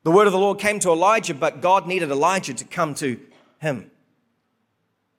The 0.04 0.12
word 0.12 0.27
of 0.27 0.34
the 0.34 0.39
Lord 0.39 0.60
came 0.60 0.80
to 0.80 0.89
Elijah, 0.89 1.34
but 1.34 1.62
God 1.62 1.88
needed 1.88 2.12
Elijah 2.12 2.54
to 2.54 2.65
come 2.65 2.94
to 2.96 3.20
him. 3.60 3.89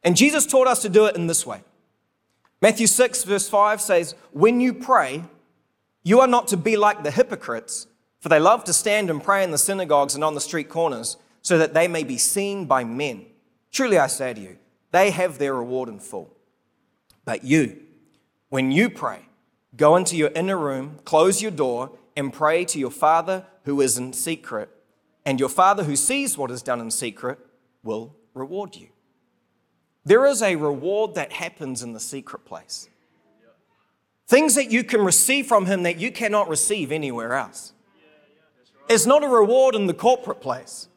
And 0.04 0.16
Jesus 0.16 0.46
taught 0.46 0.68
us 0.68 0.82
to 0.82 0.88
do 0.88 1.06
it 1.06 1.16
in 1.16 1.26
this 1.26 1.44
way. 1.44 1.62
Matthew 2.62 2.86
6, 2.86 3.24
verse 3.24 3.48
5 3.48 3.80
says, 3.80 4.14
When 4.32 4.60
you 4.60 4.72
pray, 4.72 5.24
you 6.02 6.20
are 6.20 6.28
not 6.28 6.48
to 6.48 6.56
be 6.56 6.76
like 6.76 7.02
the 7.02 7.10
hypocrites, 7.10 7.88
for 8.26 8.30
they 8.30 8.40
love 8.40 8.64
to 8.64 8.72
stand 8.72 9.08
and 9.08 9.22
pray 9.22 9.44
in 9.44 9.52
the 9.52 9.56
synagogues 9.56 10.16
and 10.16 10.24
on 10.24 10.34
the 10.34 10.40
street 10.40 10.68
corners, 10.68 11.16
so 11.42 11.58
that 11.58 11.74
they 11.74 11.86
may 11.86 12.02
be 12.02 12.18
seen 12.18 12.64
by 12.64 12.82
men. 12.82 13.24
Truly 13.70 13.98
I 13.98 14.08
say 14.08 14.34
to 14.34 14.40
you, 14.40 14.56
they 14.90 15.12
have 15.12 15.38
their 15.38 15.54
reward 15.54 15.88
in 15.88 16.00
full. 16.00 16.36
But 17.24 17.44
you, 17.44 17.82
when 18.48 18.72
you 18.72 18.90
pray, 18.90 19.20
go 19.76 19.94
into 19.94 20.16
your 20.16 20.32
inner 20.34 20.58
room, 20.58 20.98
close 21.04 21.40
your 21.40 21.52
door, 21.52 21.92
and 22.16 22.32
pray 22.32 22.64
to 22.64 22.80
your 22.80 22.90
Father 22.90 23.46
who 23.62 23.80
is 23.80 23.96
in 23.96 24.12
secret 24.12 24.70
and 25.24 25.38
your 25.38 25.48
Father 25.48 25.84
who 25.84 25.94
sees 25.94 26.36
what 26.36 26.50
is 26.50 26.62
done 26.62 26.80
in 26.80 26.90
secret 26.90 27.38
will 27.84 28.12
reward 28.34 28.74
you. 28.74 28.88
There 30.04 30.26
is 30.26 30.42
a 30.42 30.56
reward 30.56 31.14
that 31.14 31.30
happens 31.30 31.80
in 31.80 31.92
the 31.92 32.00
secret 32.00 32.44
place. 32.44 32.88
Things 34.26 34.56
that 34.56 34.72
you 34.72 34.82
can 34.82 35.02
receive 35.02 35.46
from 35.46 35.66
Him 35.66 35.84
that 35.84 36.00
you 36.00 36.10
cannot 36.10 36.48
receive 36.48 36.90
anywhere 36.90 37.34
else. 37.34 37.72
It's 38.88 39.06
not 39.06 39.24
a 39.24 39.28
reward 39.28 39.74
in 39.74 39.86
the 39.86 39.94
corporate 39.94 40.40
place, 40.40 40.88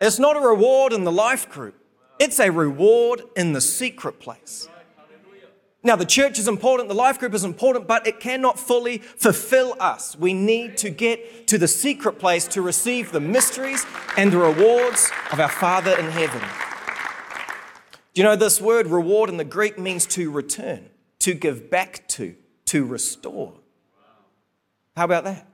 it's 0.00 0.18
not 0.18 0.36
a 0.36 0.40
reward 0.40 0.92
in 0.92 1.04
the 1.04 1.12
life 1.12 1.48
group. 1.48 1.74
It's 2.18 2.40
a 2.40 2.50
reward 2.50 3.22
in 3.36 3.52
the 3.52 3.60
secret 3.60 4.18
place. 4.18 4.68
Now, 5.84 5.94
the 5.94 6.04
church 6.04 6.40
is 6.40 6.48
important, 6.48 6.88
the 6.88 6.94
life 6.94 7.20
group 7.20 7.32
is 7.32 7.44
important, 7.44 7.86
but 7.86 8.06
it 8.06 8.18
cannot 8.18 8.58
fully 8.58 8.98
fulfill 8.98 9.76
us. 9.78 10.16
We 10.18 10.34
need 10.34 10.76
to 10.78 10.90
get 10.90 11.46
to 11.46 11.58
the 11.58 11.68
secret 11.68 12.18
place 12.18 12.48
to 12.48 12.62
receive 12.62 13.12
the 13.12 13.20
mysteries 13.20 13.86
and 14.16 14.32
the 14.32 14.38
rewards 14.38 15.10
of 15.30 15.38
our 15.38 15.48
Father 15.48 15.96
in 15.96 16.06
heaven. 16.06 16.42
Do 18.12 18.20
you 18.20 18.24
know 18.24 18.34
this 18.34 18.60
word 18.60 18.88
reward 18.88 19.30
in 19.30 19.36
the 19.36 19.44
Greek 19.44 19.78
means 19.78 20.04
to 20.06 20.32
return, 20.32 20.90
to 21.20 21.34
give 21.34 21.70
back 21.70 22.08
to, 22.08 22.34
to 22.66 22.84
restore? 22.84 23.54
How 24.96 25.04
about 25.04 25.22
that? 25.24 25.46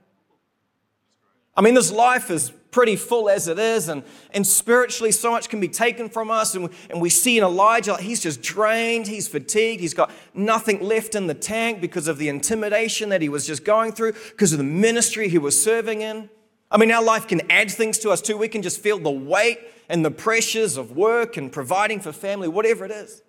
I 1.57 1.61
mean, 1.61 1.73
this 1.73 1.91
life 1.91 2.29
is 2.29 2.51
pretty 2.71 2.97
full 2.97 3.29
as 3.29 3.47
it 3.47 3.57
is, 3.57 3.87
and, 3.87 4.03
and 4.31 4.45
spiritually, 4.45 5.11
so 5.13 5.31
much 5.31 5.47
can 5.47 5.61
be 5.61 5.69
taken 5.69 6.09
from 6.09 6.29
us. 6.29 6.55
And 6.55 6.65
we, 6.65 6.75
and 6.89 7.01
we 7.01 7.09
see 7.09 7.37
in 7.37 7.43
Elijah, 7.45 7.95
he's 7.95 8.21
just 8.21 8.41
drained, 8.41 9.07
he's 9.07 9.29
fatigued, 9.29 9.79
he's 9.79 9.93
got 9.93 10.11
nothing 10.33 10.81
left 10.83 11.15
in 11.15 11.27
the 11.27 11.33
tank 11.33 11.79
because 11.79 12.09
of 12.09 12.17
the 12.17 12.27
intimidation 12.27 13.07
that 13.09 13.21
he 13.21 13.29
was 13.29 13.47
just 13.47 13.63
going 13.63 13.93
through, 13.93 14.11
because 14.31 14.51
of 14.51 14.57
the 14.57 14.65
ministry 14.65 15.29
he 15.29 15.37
was 15.37 15.61
serving 15.61 16.01
in. 16.01 16.29
I 16.69 16.77
mean, 16.77 16.91
our 16.91 17.03
life 17.03 17.27
can 17.27 17.49
add 17.49 17.71
things 17.71 17.97
to 17.99 18.09
us 18.09 18.21
too. 18.21 18.35
We 18.37 18.49
can 18.49 18.61
just 18.61 18.81
feel 18.81 18.99
the 18.99 19.09
weight 19.09 19.59
and 19.87 20.03
the 20.03 20.11
pressures 20.11 20.75
of 20.75 20.91
work 20.91 21.37
and 21.37 21.49
providing 21.49 22.01
for 22.01 22.11
family, 22.11 22.49
whatever 22.49 22.83
it 22.83 22.91
is. 22.91 23.21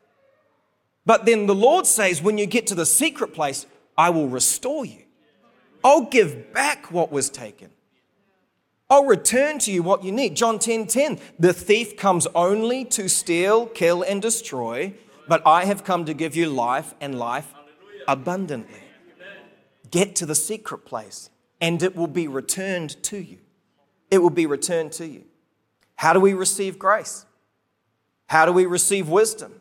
But 1.05 1.25
then 1.25 1.47
the 1.47 1.55
Lord 1.55 1.87
says, 1.87 2.21
when 2.21 2.39
you 2.39 2.47
get 2.47 2.67
to 2.67 2.75
the 2.75 2.87
secret 2.87 3.33
place, 3.33 3.67
I 3.97 4.11
will 4.11 4.27
restore 4.29 4.85
you. 4.85 5.05
I'll 5.85 6.07
give 6.07 6.53
back 6.53 6.91
what 6.91 7.13
was 7.13 7.31
taken. 7.31 7.71
I'll 8.89 9.05
return 9.05 9.59
to 9.61 9.73
you 9.73 9.83
what 9.83 10.05
you 10.05 10.13
need. 10.13 10.37
John 10.37 10.59
10 10.59 10.87
10. 10.87 11.19
The 11.39 11.53
thief 11.53 11.97
comes 11.97 12.27
only 12.35 12.85
to 12.87 13.09
steal, 13.09 13.67
kill, 13.67 14.03
and 14.03 14.23
destroy, 14.23 14.95
but 15.29 15.45
I 15.45 15.65
have 15.65 15.83
come 15.83 16.05
to 16.05 16.15
give 16.15 16.37
you 16.37 16.49
life 16.49 16.95
and 17.01 17.19
life 17.19 17.53
abundantly. 18.07 18.81
Get 19.91 20.15
to 20.17 20.27
the 20.27 20.37
secret 20.37 20.85
place, 20.85 21.31
and 21.61 21.83
it 21.83 21.97
will 21.97 22.07
be 22.07 22.29
returned 22.29 23.03
to 23.05 23.19
you. 23.19 23.39
It 24.11 24.19
will 24.19 24.31
be 24.31 24.47
returned 24.47 24.93
to 24.93 25.07
you. 25.07 25.25
How 25.97 26.13
do 26.13 26.21
we 26.21 26.33
receive 26.33 26.79
grace? 26.79 27.27
How 28.29 28.47
do 28.47 28.53
we 28.53 28.67
receive 28.67 29.09
wisdom? 29.09 29.61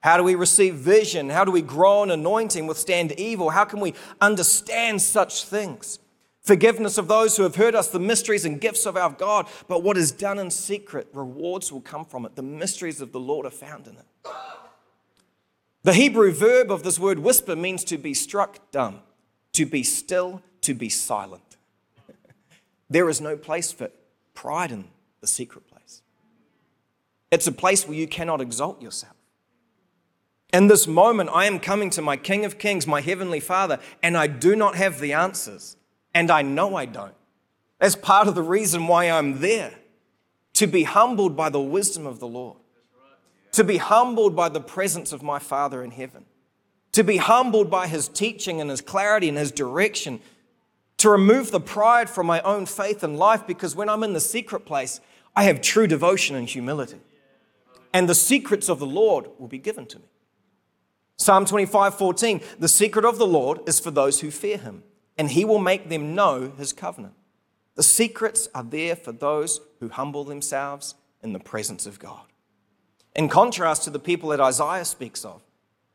How 0.00 0.18
do 0.18 0.22
we 0.22 0.34
receive 0.34 0.74
vision? 0.74 1.30
How 1.30 1.44
do 1.44 1.50
we 1.50 1.62
grow 1.62 2.02
in 2.02 2.10
anointing, 2.10 2.66
withstand 2.66 3.12
evil? 3.12 3.50
How 3.50 3.64
can 3.64 3.80
we 3.80 3.94
understand 4.20 5.00
such 5.00 5.44
things? 5.44 5.98
Forgiveness 6.46 6.96
of 6.96 7.08
those 7.08 7.36
who 7.36 7.42
have 7.42 7.56
hurt 7.56 7.74
us, 7.74 7.88
the 7.88 7.98
mysteries 7.98 8.44
and 8.44 8.60
gifts 8.60 8.86
of 8.86 8.96
our 8.96 9.10
God. 9.10 9.48
But 9.66 9.82
what 9.82 9.96
is 9.96 10.12
done 10.12 10.38
in 10.38 10.52
secret, 10.52 11.08
rewards 11.12 11.72
will 11.72 11.80
come 11.80 12.04
from 12.04 12.24
it. 12.24 12.36
The 12.36 12.42
mysteries 12.42 13.00
of 13.00 13.10
the 13.10 13.18
Lord 13.18 13.46
are 13.46 13.50
found 13.50 13.88
in 13.88 13.96
it. 13.96 14.06
The 15.82 15.92
Hebrew 15.92 16.30
verb 16.30 16.70
of 16.70 16.84
this 16.84 17.00
word 17.00 17.18
whisper 17.18 17.56
means 17.56 17.82
to 17.84 17.98
be 17.98 18.14
struck 18.14 18.70
dumb, 18.70 19.00
to 19.54 19.66
be 19.66 19.82
still, 19.82 20.40
to 20.60 20.72
be 20.72 20.88
silent. 20.88 21.56
there 22.88 23.08
is 23.08 23.20
no 23.20 23.36
place 23.36 23.72
for 23.72 23.90
pride 24.34 24.70
in 24.70 24.84
the 25.20 25.26
secret 25.26 25.66
place. 25.66 26.02
It's 27.32 27.48
a 27.48 27.52
place 27.52 27.88
where 27.88 27.98
you 27.98 28.06
cannot 28.06 28.40
exalt 28.40 28.80
yourself. 28.80 29.16
In 30.52 30.68
this 30.68 30.86
moment, 30.86 31.28
I 31.32 31.46
am 31.46 31.58
coming 31.58 31.90
to 31.90 32.02
my 32.02 32.16
King 32.16 32.44
of 32.44 32.56
Kings, 32.56 32.86
my 32.86 33.00
Heavenly 33.00 33.40
Father, 33.40 33.80
and 34.00 34.16
I 34.16 34.28
do 34.28 34.54
not 34.54 34.76
have 34.76 35.00
the 35.00 35.12
answers. 35.12 35.76
And 36.16 36.30
I 36.30 36.40
know 36.40 36.76
I 36.76 36.86
don't. 36.86 37.12
That's 37.78 37.94
part 37.94 38.26
of 38.26 38.34
the 38.34 38.42
reason 38.42 38.86
why 38.86 39.10
I'm 39.10 39.40
there 39.40 39.74
to 40.54 40.66
be 40.66 40.84
humbled 40.84 41.36
by 41.36 41.50
the 41.50 41.60
wisdom 41.60 42.06
of 42.06 42.20
the 42.20 42.26
Lord, 42.26 42.56
to 43.52 43.62
be 43.62 43.76
humbled 43.76 44.34
by 44.34 44.48
the 44.48 44.62
presence 44.62 45.12
of 45.12 45.22
my 45.22 45.38
Father 45.38 45.84
in 45.84 45.90
heaven, 45.90 46.24
to 46.92 47.04
be 47.04 47.18
humbled 47.18 47.70
by 47.70 47.86
His 47.86 48.08
teaching 48.08 48.62
and 48.62 48.70
His 48.70 48.80
clarity 48.80 49.28
and 49.28 49.36
His 49.36 49.52
direction, 49.52 50.20
to 50.96 51.10
remove 51.10 51.50
the 51.50 51.60
pride 51.60 52.08
from 52.08 52.24
my 52.24 52.40
own 52.40 52.64
faith 52.64 53.02
and 53.02 53.18
life 53.18 53.46
because 53.46 53.76
when 53.76 53.90
I'm 53.90 54.02
in 54.02 54.14
the 54.14 54.18
secret 54.20 54.60
place, 54.60 55.00
I 55.36 55.42
have 55.42 55.60
true 55.60 55.86
devotion 55.86 56.34
and 56.34 56.48
humility. 56.48 57.00
And 57.92 58.08
the 58.08 58.14
secrets 58.14 58.70
of 58.70 58.78
the 58.78 58.86
Lord 58.86 59.26
will 59.38 59.48
be 59.48 59.58
given 59.58 59.84
to 59.84 59.98
me. 59.98 60.06
Psalm 61.18 61.44
25, 61.44 61.98
14, 61.98 62.40
the 62.58 62.68
secret 62.68 63.04
of 63.04 63.18
the 63.18 63.26
Lord 63.26 63.60
is 63.68 63.78
for 63.78 63.90
those 63.90 64.20
who 64.20 64.30
fear 64.30 64.56
him 64.56 64.82
and 65.18 65.30
he 65.30 65.44
will 65.44 65.58
make 65.58 65.88
them 65.88 66.14
know 66.14 66.52
his 66.58 66.72
covenant. 66.72 67.14
The 67.74 67.82
secrets 67.82 68.48
are 68.54 68.62
there 68.62 68.96
for 68.96 69.12
those 69.12 69.60
who 69.80 69.88
humble 69.88 70.24
themselves 70.24 70.94
in 71.22 71.32
the 71.32 71.38
presence 71.38 71.86
of 71.86 71.98
God. 71.98 72.22
In 73.14 73.28
contrast 73.28 73.84
to 73.84 73.90
the 73.90 73.98
people 73.98 74.30
that 74.30 74.40
Isaiah 74.40 74.84
speaks 74.84 75.24
of, 75.24 75.42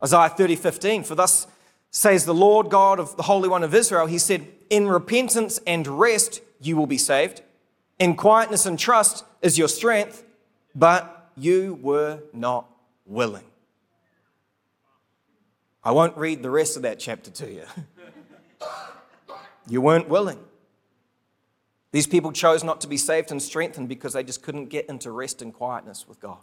Isaiah 0.03 0.29
30, 0.29 0.55
15, 0.55 1.03
for 1.03 1.15
thus 1.15 1.47
says 1.91 2.25
the 2.25 2.33
Lord 2.33 2.69
God 2.69 2.99
of 2.99 3.15
the 3.17 3.23
Holy 3.23 3.49
One 3.49 3.63
of 3.63 3.75
Israel, 3.75 4.07
he 4.07 4.17
said, 4.17 4.47
In 4.69 4.87
repentance 4.87 5.59
and 5.67 5.85
rest 5.85 6.41
you 6.59 6.77
will 6.77 6.87
be 6.87 6.97
saved. 6.97 7.41
In 7.99 8.15
quietness 8.15 8.65
and 8.65 8.79
trust 8.79 9.23
is 9.41 9.57
your 9.57 9.67
strength, 9.67 10.23
but 10.73 11.31
you 11.35 11.77
were 11.81 12.21
not 12.33 12.67
willing. 13.05 13.43
I 15.83 15.91
won't 15.91 16.17
read 16.17 16.41
the 16.43 16.49
rest 16.49 16.75
of 16.75 16.83
that 16.83 16.99
chapter 16.99 17.31
to 17.31 17.51
you. 17.51 17.63
You 19.71 19.79
weren't 19.79 20.09
willing. 20.09 20.39
These 21.93 22.05
people 22.05 22.33
chose 22.33 22.61
not 22.61 22.81
to 22.81 22.87
be 22.87 22.97
saved 22.97 23.31
and 23.31 23.41
strengthened 23.41 23.87
because 23.87 24.11
they 24.11 24.23
just 24.23 24.43
couldn't 24.43 24.65
get 24.65 24.87
into 24.87 25.11
rest 25.11 25.41
and 25.41 25.53
quietness 25.53 26.09
with 26.09 26.19
God. 26.19 26.39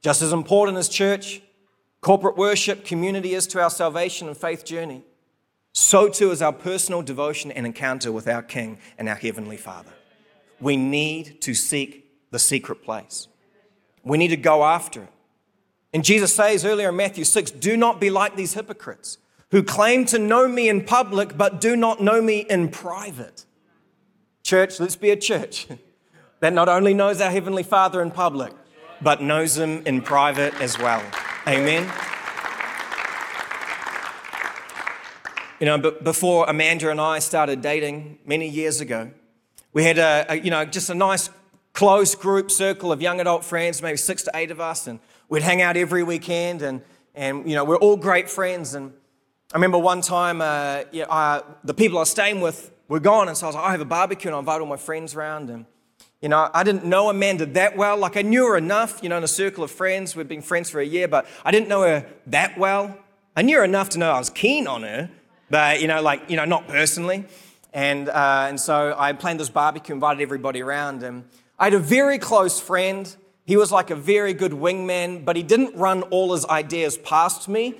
Just 0.00 0.22
as 0.22 0.32
important 0.32 0.78
as 0.78 0.88
church, 0.88 1.42
corporate 2.00 2.38
worship, 2.38 2.86
community 2.86 3.34
is 3.34 3.46
to 3.48 3.60
our 3.60 3.68
salvation 3.68 4.28
and 4.28 4.36
faith 4.36 4.64
journey, 4.64 5.02
so 5.74 6.08
too 6.08 6.30
is 6.30 6.40
our 6.40 6.54
personal 6.54 7.02
devotion 7.02 7.52
and 7.52 7.66
encounter 7.66 8.10
with 8.10 8.28
our 8.28 8.42
King 8.42 8.78
and 8.96 9.06
our 9.06 9.14
Heavenly 9.14 9.58
Father. 9.58 9.92
We 10.60 10.78
need 10.78 11.42
to 11.42 11.52
seek 11.52 12.30
the 12.30 12.38
secret 12.38 12.82
place. 12.82 13.28
We 14.02 14.16
need 14.16 14.28
to 14.28 14.38
go 14.38 14.64
after 14.64 15.02
it. 15.02 15.12
And 15.92 16.02
Jesus 16.02 16.34
says 16.34 16.64
earlier 16.64 16.88
in 16.88 16.96
Matthew 16.96 17.24
6 17.24 17.50
do 17.50 17.76
not 17.76 18.00
be 18.00 18.08
like 18.08 18.36
these 18.36 18.54
hypocrites 18.54 19.18
who 19.50 19.62
claim 19.62 20.04
to 20.06 20.18
know 20.18 20.46
me 20.46 20.68
in 20.68 20.84
public 20.84 21.36
but 21.36 21.60
do 21.60 21.76
not 21.76 22.00
know 22.00 22.20
me 22.20 22.40
in 22.40 22.68
private. 22.68 23.44
Church, 24.42 24.80
let's 24.80 24.96
be 24.96 25.10
a 25.10 25.16
church 25.16 25.66
that 26.40 26.52
not 26.52 26.68
only 26.68 26.94
knows 26.94 27.20
our 27.20 27.30
Heavenly 27.30 27.62
Father 27.62 28.02
in 28.02 28.10
public, 28.10 28.52
but 29.00 29.22
knows 29.22 29.56
Him 29.58 29.82
in 29.86 30.02
private 30.02 30.54
as 30.60 30.78
well. 30.78 31.02
Amen. 31.46 31.90
You 35.60 35.66
know, 35.66 35.78
but 35.78 36.04
before 36.04 36.44
Amanda 36.48 36.90
and 36.90 37.00
I 37.00 37.18
started 37.18 37.62
dating 37.62 38.18
many 38.24 38.48
years 38.48 38.80
ago, 38.80 39.10
we 39.72 39.82
had 39.82 39.98
a, 39.98 40.26
a, 40.28 40.36
you 40.36 40.50
know 40.50 40.64
just 40.64 40.88
a 40.88 40.94
nice 40.94 41.30
close 41.72 42.14
group 42.14 42.50
circle 42.50 42.92
of 42.92 43.02
young 43.02 43.20
adult 43.20 43.44
friends, 43.44 43.82
maybe 43.82 43.96
six 43.96 44.22
to 44.24 44.30
eight 44.34 44.50
of 44.50 44.60
us, 44.60 44.86
and 44.86 45.00
we'd 45.28 45.42
hang 45.42 45.60
out 45.60 45.76
every 45.76 46.04
weekend, 46.04 46.62
and 46.62 46.80
and 47.14 47.48
you 47.48 47.56
know 47.56 47.64
we're 47.64 47.76
all 47.76 47.96
great 47.96 48.30
friends, 48.30 48.74
and 48.74 48.92
I 49.50 49.56
remember 49.56 49.78
one 49.78 50.02
time 50.02 50.42
uh, 50.42 50.82
I, 51.10 51.42
the 51.64 51.72
people 51.72 51.96
I 51.96 52.02
was 52.02 52.10
staying 52.10 52.42
with 52.42 52.70
were 52.86 53.00
gone, 53.00 53.28
and 53.28 53.36
so 53.36 53.46
I 53.46 53.48
was 53.48 53.56
like, 53.56 53.64
I 53.64 53.70
have 53.70 53.80
a 53.80 53.86
barbecue, 53.86 54.28
and 54.28 54.36
I 54.36 54.40
invited 54.40 54.60
all 54.60 54.66
my 54.66 54.76
friends 54.76 55.14
around. 55.14 55.48
And, 55.48 55.64
you 56.20 56.28
know, 56.28 56.50
I 56.52 56.62
didn't 56.62 56.84
know 56.84 57.08
Amanda 57.08 57.46
that 57.46 57.74
well. 57.74 57.96
Like, 57.96 58.18
I 58.18 58.22
knew 58.22 58.46
her 58.46 58.58
enough, 58.58 59.00
you 59.02 59.08
know, 59.08 59.16
in 59.16 59.24
a 59.24 59.28
circle 59.28 59.64
of 59.64 59.70
friends. 59.70 60.14
We'd 60.14 60.28
been 60.28 60.42
friends 60.42 60.68
for 60.68 60.80
a 60.80 60.84
year, 60.84 61.08
but 61.08 61.26
I 61.46 61.50
didn't 61.50 61.68
know 61.68 61.80
her 61.80 62.06
that 62.26 62.58
well. 62.58 62.94
I 63.34 63.40
knew 63.40 63.56
her 63.56 63.64
enough 63.64 63.88
to 63.90 63.98
know 63.98 64.10
I 64.10 64.18
was 64.18 64.28
keen 64.28 64.66
on 64.66 64.82
her, 64.82 65.08
but, 65.48 65.80
you 65.80 65.88
know, 65.88 66.02
like, 66.02 66.28
you 66.28 66.36
know, 66.36 66.44
not 66.44 66.68
personally. 66.68 67.24
And, 67.72 68.10
uh, 68.10 68.46
and 68.50 68.60
so 68.60 68.94
I 68.98 69.14
planned 69.14 69.40
this 69.40 69.48
barbecue, 69.48 69.94
invited 69.94 70.20
everybody 70.20 70.60
around. 70.60 71.02
And 71.02 71.24
I 71.58 71.64
had 71.64 71.74
a 71.74 71.78
very 71.78 72.18
close 72.18 72.60
friend. 72.60 73.16
He 73.46 73.56
was 73.56 73.72
like 73.72 73.88
a 73.88 73.96
very 73.96 74.34
good 74.34 74.52
wingman, 74.52 75.24
but 75.24 75.36
he 75.36 75.42
didn't 75.42 75.74
run 75.74 76.02
all 76.02 76.34
his 76.34 76.44
ideas 76.44 76.98
past 76.98 77.48
me 77.48 77.76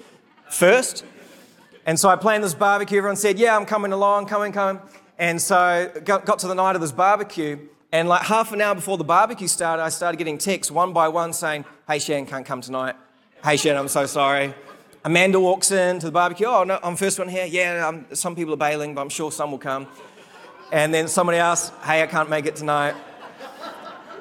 first. 0.49 1.05
And 1.89 1.99
so 1.99 2.11
I 2.11 2.17
planned 2.17 2.45
this 2.45 2.53
barbecue. 2.53 2.99
Everyone 2.99 3.17
said, 3.17 3.39
Yeah, 3.39 3.57
I'm 3.57 3.65
coming 3.65 3.93
along, 3.93 4.27
coming, 4.27 4.53
coming. 4.53 4.83
And 5.19 5.41
so 5.41 5.91
got, 6.05 6.27
got 6.27 6.39
to 6.41 6.47
the 6.47 6.55
night 6.55 6.75
of 6.75 6.83
this 6.83 6.93
barbecue. 6.93 7.59
And 7.91 8.11
like 8.11 8.21
half 8.25 8.53
an 8.53 8.61
hour 8.61 8.75
before 8.75 8.99
the 8.99 9.05
barbecue 9.05 9.49
started, 9.49 9.83
I 9.83 9.89
started 9.89 10.19
getting 10.19 10.37
texts 10.37 10.71
one 10.71 10.93
by 10.93 11.09
one 11.09 11.33
saying, 11.33 11.65
Hey, 11.87 11.99
Shan, 11.99 12.27
can't 12.27 12.45
come 12.45 12.61
tonight. 12.61 12.95
Hey, 13.43 13.57
Shan, 13.57 13.75
I'm 13.75 13.89
so 13.89 14.05
sorry. 14.05 14.53
Amanda 15.03 15.41
walks 15.41 15.71
in 15.71 15.99
to 16.01 16.05
the 16.05 16.13
barbecue. 16.13 16.47
Oh, 16.47 16.63
no, 16.65 16.79
I'm 16.83 16.95
first 16.95 17.19
one 17.19 17.27
here. 17.27 17.47
Yeah, 17.47 17.89
um, 17.89 18.05
some 18.13 18.37
people 18.37 18.53
are 18.53 18.59
bailing, 18.59 18.95
but 18.95 19.01
I'm 19.01 19.09
sure 19.09 19.33
some 19.33 19.51
will 19.51 19.57
come. 19.57 19.87
And 20.71 20.93
then 20.93 21.09
somebody 21.09 21.39
else, 21.39 21.71
Hey, 21.85 22.03
I 22.03 22.07
can't 22.07 22.29
make 22.29 22.45
it 22.45 22.57
tonight. 22.57 22.97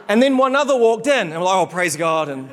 And 0.08 0.24
then 0.24 0.38
one 0.38 0.56
other 0.56 0.78
walked 0.78 1.08
in, 1.08 1.34
and 1.34 1.34
we're 1.34 1.40
like, 1.40 1.58
Oh, 1.58 1.66
praise 1.66 1.98
God. 1.98 2.30
And, 2.30 2.50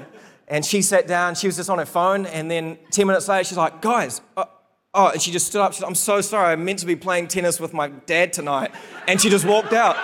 and 0.49 0.65
she 0.67 0.83
sat 0.83 1.07
down. 1.07 1.37
She 1.37 1.47
was 1.47 1.55
just 1.55 1.71
on 1.71 1.79
her 1.79 1.87
phone. 1.87 2.27
And 2.27 2.51
then 2.51 2.79
10 2.91 3.07
minutes 3.07 3.29
later, 3.29 3.45
she's 3.45 3.57
like, 3.57 3.81
Guys, 3.81 4.21
uh, 4.37 4.47
Oh, 4.97 5.09
and 5.09 5.21
she 5.21 5.33
just 5.33 5.49
stood 5.49 5.61
up. 5.61 5.73
She 5.73 5.81
said, 5.81 5.87
I'm 5.87 5.97
so 5.97 6.21
sorry. 6.21 6.53
I 6.53 6.57
meant 6.57 6.79
to 6.79 6.87
be 6.87 6.95
playing 6.95 7.27
tennis 7.27 7.59
with 7.59 7.75
my 7.75 7.89
dad 7.89 8.33
tonight. 8.33 8.71
And 9.09 9.21
she 9.21 9.29
just 9.29 9.45
walked 9.45 9.73
out. 9.73 9.97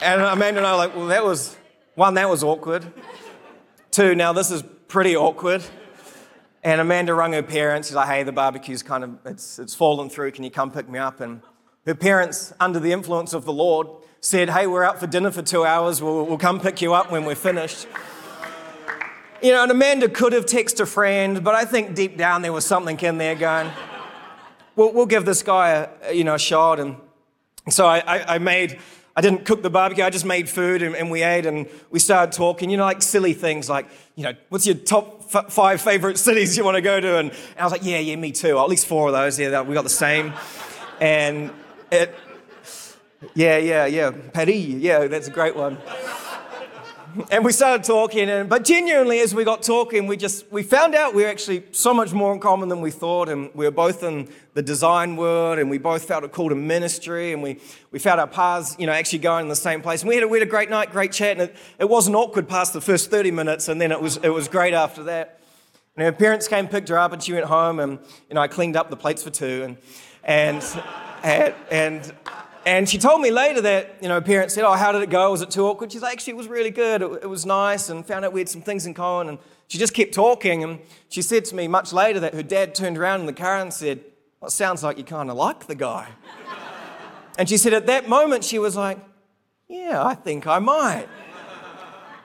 And 0.00 0.22
Amanda 0.22 0.60
and 0.60 0.66
I 0.66 0.72
were 0.72 0.78
like, 0.78 0.94
well, 0.94 1.06
that 1.08 1.24
was, 1.24 1.56
one, 1.96 2.14
that 2.14 2.30
was 2.30 2.44
awkward. 2.44 2.86
Two, 3.90 4.14
now 4.14 4.32
this 4.32 4.52
is 4.52 4.62
pretty 4.86 5.16
awkward. 5.16 5.64
And 6.62 6.80
Amanda 6.80 7.14
rung 7.14 7.32
her 7.32 7.42
parents. 7.42 7.88
She's 7.88 7.96
like, 7.96 8.08
hey, 8.08 8.22
the 8.22 8.30
barbecue's 8.30 8.84
kind 8.84 9.02
of, 9.02 9.18
it's, 9.24 9.58
it's 9.58 9.74
fallen 9.74 10.08
through. 10.08 10.30
Can 10.30 10.44
you 10.44 10.50
come 10.50 10.70
pick 10.70 10.88
me 10.88 11.00
up? 11.00 11.20
And 11.20 11.42
her 11.84 11.96
parents, 11.96 12.52
under 12.60 12.78
the 12.78 12.92
influence 12.92 13.32
of 13.32 13.44
the 13.44 13.52
Lord, 13.52 13.88
said, 14.20 14.50
hey, 14.50 14.68
we're 14.68 14.84
out 14.84 15.00
for 15.00 15.08
dinner 15.08 15.32
for 15.32 15.42
two 15.42 15.64
hours. 15.64 16.00
We'll, 16.00 16.26
we'll 16.26 16.38
come 16.38 16.60
pick 16.60 16.80
you 16.80 16.94
up 16.94 17.10
when 17.10 17.24
we're 17.24 17.34
finished. 17.34 17.88
You 19.40 19.52
know, 19.52 19.62
and 19.62 19.70
Amanda 19.70 20.08
could 20.08 20.32
have 20.32 20.46
texted 20.46 20.80
a 20.80 20.86
friend, 20.86 21.44
but 21.44 21.54
I 21.54 21.64
think 21.64 21.94
deep 21.94 22.16
down 22.16 22.42
there 22.42 22.52
was 22.52 22.66
something 22.66 22.98
in 22.98 23.18
there 23.18 23.36
going, 23.36 23.70
we'll, 24.74 24.92
we'll 24.92 25.06
give 25.06 25.24
this 25.24 25.44
guy 25.44 25.88
a, 26.02 26.12
you 26.12 26.24
know, 26.24 26.34
a 26.34 26.38
shot. 26.40 26.80
And 26.80 26.96
So 27.70 27.86
I, 27.86 27.98
I, 28.00 28.34
I 28.34 28.38
made, 28.38 28.80
I 29.14 29.20
didn't 29.20 29.44
cook 29.44 29.62
the 29.62 29.70
barbecue, 29.70 30.02
I 30.02 30.10
just 30.10 30.24
made 30.24 30.48
food 30.48 30.82
and, 30.82 30.96
and, 30.96 31.08
we 31.08 31.22
ate 31.22 31.46
and 31.46 31.68
we 31.88 32.00
started 32.00 32.32
talking, 32.32 32.68
you 32.68 32.76
know, 32.76 32.84
like 32.84 33.00
silly 33.00 33.32
things 33.32 33.68
like, 33.68 33.86
you 34.16 34.24
know, 34.24 34.32
what's 34.48 34.66
your 34.66 34.74
top 34.74 35.32
f- 35.32 35.52
five 35.52 35.80
favorite 35.80 36.18
cities 36.18 36.56
you 36.56 36.64
want 36.64 36.74
to 36.74 36.80
go 36.80 36.98
to? 36.98 37.18
And, 37.18 37.30
and, 37.30 37.60
I 37.60 37.62
was 37.62 37.70
like, 37.70 37.84
yeah, 37.84 38.00
yeah, 38.00 38.16
me 38.16 38.32
too. 38.32 38.58
At 38.58 38.68
least 38.68 38.86
four 38.86 39.06
of 39.06 39.14
those. 39.14 39.38
Yeah, 39.38 39.62
we 39.62 39.72
got 39.72 39.84
the 39.84 39.88
same. 39.88 40.32
And 41.00 41.52
it, 41.92 42.12
yeah, 43.34 43.58
yeah, 43.58 43.86
yeah. 43.86 44.10
Paris, 44.32 44.56
yeah, 44.56 45.06
that's 45.06 45.28
a 45.28 45.32
great 45.32 45.54
one 45.54 45.78
and 47.30 47.44
we 47.44 47.52
started 47.52 47.84
talking 47.84 48.28
and 48.28 48.48
but 48.48 48.64
genuinely 48.64 49.20
as 49.20 49.34
we 49.34 49.44
got 49.44 49.62
talking 49.62 50.06
we 50.06 50.16
just 50.16 50.50
we 50.50 50.62
found 50.62 50.94
out 50.94 51.14
we 51.14 51.24
are 51.24 51.28
actually 51.28 51.64
so 51.72 51.94
much 51.94 52.12
more 52.12 52.32
in 52.32 52.40
common 52.40 52.68
than 52.68 52.80
we 52.80 52.90
thought 52.90 53.28
and 53.28 53.50
we 53.54 53.64
were 53.64 53.70
both 53.70 54.02
in 54.02 54.28
the 54.54 54.62
design 54.62 55.16
world 55.16 55.58
and 55.58 55.70
we 55.70 55.78
both 55.78 56.04
felt 56.04 56.24
a 56.24 56.28
call 56.28 56.48
to 56.48 56.54
ministry 56.54 57.32
and 57.32 57.42
we, 57.42 57.60
we 57.90 57.98
found 57.98 58.20
our 58.20 58.26
paths 58.26 58.76
you 58.78 58.86
know 58.86 58.92
actually 58.92 59.18
going 59.20 59.44
in 59.44 59.48
the 59.48 59.56
same 59.56 59.80
place. 59.80 60.02
And 60.02 60.08
we 60.08 60.16
had 60.16 60.24
a, 60.24 60.28
we 60.28 60.38
had 60.38 60.46
a 60.46 60.50
great 60.50 60.70
night 60.70 60.90
great 60.90 61.12
chat 61.12 61.32
and 61.32 61.42
it, 61.42 61.56
it 61.78 61.88
wasn't 61.88 62.16
awkward 62.16 62.48
past 62.48 62.72
the 62.72 62.80
first 62.80 63.10
30 63.10 63.30
minutes 63.30 63.68
and 63.68 63.80
then 63.80 63.92
it 63.92 64.00
was 64.00 64.18
it 64.18 64.30
was 64.30 64.48
great 64.48 64.74
after 64.74 65.04
that. 65.04 65.40
And 65.96 66.04
her 66.04 66.12
parents 66.12 66.48
came 66.48 66.68
picked 66.68 66.88
her 66.88 66.98
up 66.98 67.12
and 67.12 67.22
she 67.22 67.32
went 67.32 67.46
home 67.46 67.80
and 67.80 67.98
you 68.28 68.34
know 68.34 68.40
i 68.40 68.48
cleaned 68.48 68.76
up 68.76 68.90
the 68.90 68.96
plates 68.96 69.22
for 69.22 69.30
two 69.30 69.64
and 69.64 69.76
and 70.24 70.82
and, 71.22 71.54
and 71.70 72.12
and 72.66 72.88
she 72.88 72.98
told 72.98 73.20
me 73.20 73.30
later 73.30 73.60
that, 73.62 73.96
you 74.00 74.08
know, 74.08 74.20
parents 74.20 74.54
said, 74.54 74.64
Oh, 74.64 74.72
how 74.72 74.92
did 74.92 75.02
it 75.02 75.10
go? 75.10 75.30
Was 75.30 75.42
it 75.42 75.50
too 75.50 75.66
awkward? 75.66 75.92
She's 75.92 76.02
like, 76.02 76.12
Actually, 76.12 76.32
it 76.32 76.36
was 76.36 76.48
really 76.48 76.70
good. 76.70 77.02
It, 77.02 77.10
it, 77.22 77.26
was 77.26 77.46
nice 77.46 77.88
and 77.88 78.04
found 78.04 78.24
out 78.24 78.32
we 78.32 78.40
had 78.40 78.48
some 78.48 78.62
things 78.62 78.86
in 78.86 78.94
common. 78.94 79.28
And 79.28 79.38
she 79.68 79.78
just 79.78 79.94
kept 79.94 80.12
talking. 80.12 80.62
And 80.62 80.80
she 81.08 81.22
said 81.22 81.44
to 81.46 81.54
me 81.54 81.68
much 81.68 81.92
later 81.92 82.20
that 82.20 82.34
her 82.34 82.42
dad 82.42 82.74
turned 82.74 82.98
around 82.98 83.20
in 83.20 83.26
the 83.26 83.32
car 83.32 83.58
and 83.58 83.72
said, 83.72 84.00
Well, 84.40 84.48
it 84.48 84.52
sounds 84.52 84.82
like 84.82 84.98
you 84.98 85.04
kind 85.04 85.30
of 85.30 85.36
like 85.36 85.66
the 85.66 85.74
guy. 85.74 86.08
and 87.38 87.48
she 87.48 87.56
said, 87.56 87.72
At 87.72 87.86
that 87.86 88.08
moment, 88.08 88.44
she 88.44 88.58
was 88.58 88.76
like, 88.76 88.98
Yeah, 89.68 90.04
I 90.04 90.14
think 90.14 90.46
I 90.46 90.58
might. 90.58 91.08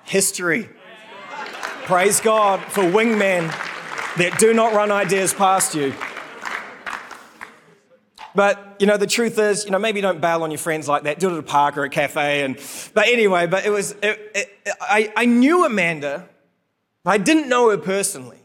History. 0.04 0.70
Praise 1.86 2.22
God 2.22 2.62
for 2.72 2.84
wingmen 2.84 3.48
that 4.18 4.38
do 4.40 4.54
not 4.54 4.74
run 4.74 4.92
ideas 4.92 5.34
past 5.34 5.76
you. 5.76 5.94
But, 8.36 8.73
you 8.84 8.88
know, 8.88 8.98
the 8.98 9.08
truth 9.08 9.40
is, 9.40 9.64
you 9.64 9.72
know, 9.72 9.80
maybe 9.80 10.02
don't 10.02 10.20
bail 10.20 10.44
on 10.44 10.52
your 10.52 10.58
friends 10.58 10.90
like 10.90 11.04
that. 11.04 11.18
Do 11.18 11.30
it 11.30 11.32
at 11.32 11.40
a 11.40 11.42
park 11.42 11.78
or 11.78 11.86
a 11.86 11.90
cafe. 11.90 12.44
And, 12.44 12.60
but 12.94 13.08
anyway, 13.08 13.48
but 13.48 13.66
it 13.66 13.70
was, 13.70 13.94
it, 14.04 14.32
it, 14.36 14.60
I, 14.82 15.10
I 15.16 15.24
knew 15.24 15.66
Amanda, 15.66 16.28
but 17.06 17.12
I 17.12 17.18
didn't 17.18 17.48
know 17.48 17.70
her 17.70 17.78
personally. 17.78 18.42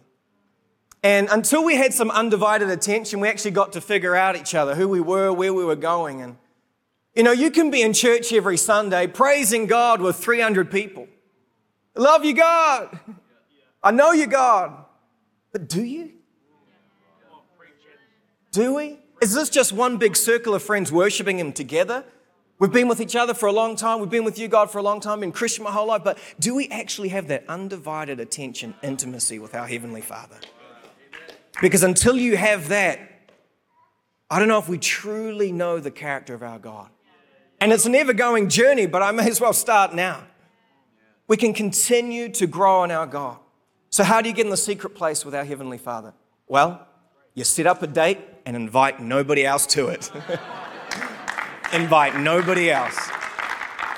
And 1.03 1.27
until 1.29 1.65
we 1.65 1.75
had 1.75 1.93
some 1.93 2.09
undivided 2.13 2.71
attention, 2.71 3.19
we 3.19 3.27
actually 3.27 3.51
got 3.51 3.73
to 3.73 3.81
figure 3.81 4.15
out 4.15 4.37
each 4.37 4.55
other, 4.55 4.77
who 4.77 4.87
we 4.89 5.01
were, 5.01 5.33
where 5.33 5.53
we 5.53 5.65
were 5.65 5.75
going. 5.75 6.23
And, 6.23 6.37
you 7.17 7.25
know, 7.25 7.33
you 7.33 7.51
can 7.51 7.73
be 7.73 7.83
in 7.83 7.93
church 7.93 8.33
every 8.33 8.59
Sunday 8.59 9.09
praising 9.09 9.67
God 9.67 10.01
with 10.01 10.15
300 10.19 10.71
people. 10.71 11.09
love 11.97 12.25
you, 12.25 12.35
God. 12.35 12.97
I 13.83 13.91
know 13.91 14.13
you, 14.13 14.29
God. 14.29 14.85
But 15.51 15.69
do 15.69 15.83
you? 15.83 16.13
Do 18.53 18.77
we? 18.77 19.01
Is 19.21 19.35
this 19.35 19.51
just 19.51 19.73
one 19.73 19.97
big 19.97 20.17
circle 20.17 20.55
of 20.55 20.63
friends 20.63 20.93
worshiping 20.93 21.39
Him 21.39 21.53
together? 21.53 22.05
We've 22.61 22.73
been 22.73 22.89
with 22.89 23.01
each 23.01 23.17
other 23.17 23.35
for 23.35 23.47
a 23.47 23.53
long 23.53 23.77
time. 23.77 24.01
We've 24.01 24.11
been 24.11 24.25
with 24.25 24.39
you, 24.39 24.49
God, 24.49 24.71
for 24.71 24.79
a 24.79 24.83
long 24.83 25.01
time, 25.01 25.21
been 25.21 25.33
Christian 25.33 25.65
my 25.65 25.71
whole 25.71 25.87
life. 25.87 26.03
But 26.05 26.19
do 26.41 26.55
we 26.55 26.69
actually 26.69 27.09
have 27.09 27.29
that 27.29 27.45
undivided 27.49 28.21
attention, 28.21 28.75
intimacy 28.83 29.39
with 29.39 29.55
our 29.55 29.67
Heavenly 29.67 30.01
Father? 30.01 30.37
Because 31.61 31.83
until 31.83 32.17
you 32.17 32.37
have 32.37 32.69
that, 32.69 33.01
I 34.31 34.39
don't 34.39 34.49
know 34.49 34.59
if 34.59 34.69
we 34.69 34.79
truly 34.79 35.53
know 35.53 35.81
the 35.81 35.91
character 35.91 36.35
of 36.35 36.43
our 36.43 36.59
God. 36.59 36.89
And 37.61 37.73
it's 37.73 37.87
an 37.87 37.95
ever 37.95 38.13
going 38.13 38.49
journey, 38.49 38.87
but 38.87 39.03
I 39.03 39.11
may 39.11 39.29
as 39.29 39.41
well 39.41 39.53
start 39.53 39.95
now. 39.95 40.25
We 41.27 41.37
can 41.37 41.53
continue 41.53 42.29
to 42.31 42.47
grow 42.47 42.85
in 42.85 42.91
our 42.91 43.07
God. 43.07 43.39
So, 43.91 44.05
how 44.05 44.21
do 44.21 44.29
you 44.29 44.35
get 44.35 44.47
in 44.47 44.51
the 44.51 44.57
secret 44.57 44.95
place 44.95 45.25
with 45.25 45.35
our 45.35 45.45
Heavenly 45.45 45.79
Father? 45.79 46.13
Well, 46.47 46.87
you 47.35 47.45
set 47.45 47.67
up 47.67 47.83
a 47.83 47.87
date 47.87 48.38
and 48.49 48.57
invite 48.57 48.99
nobody 48.99 49.45
else 49.45 49.67
to 49.67 49.89
it. 49.89 50.11
invite 51.75 52.19
nobody 52.19 52.71
else. 52.71 53.11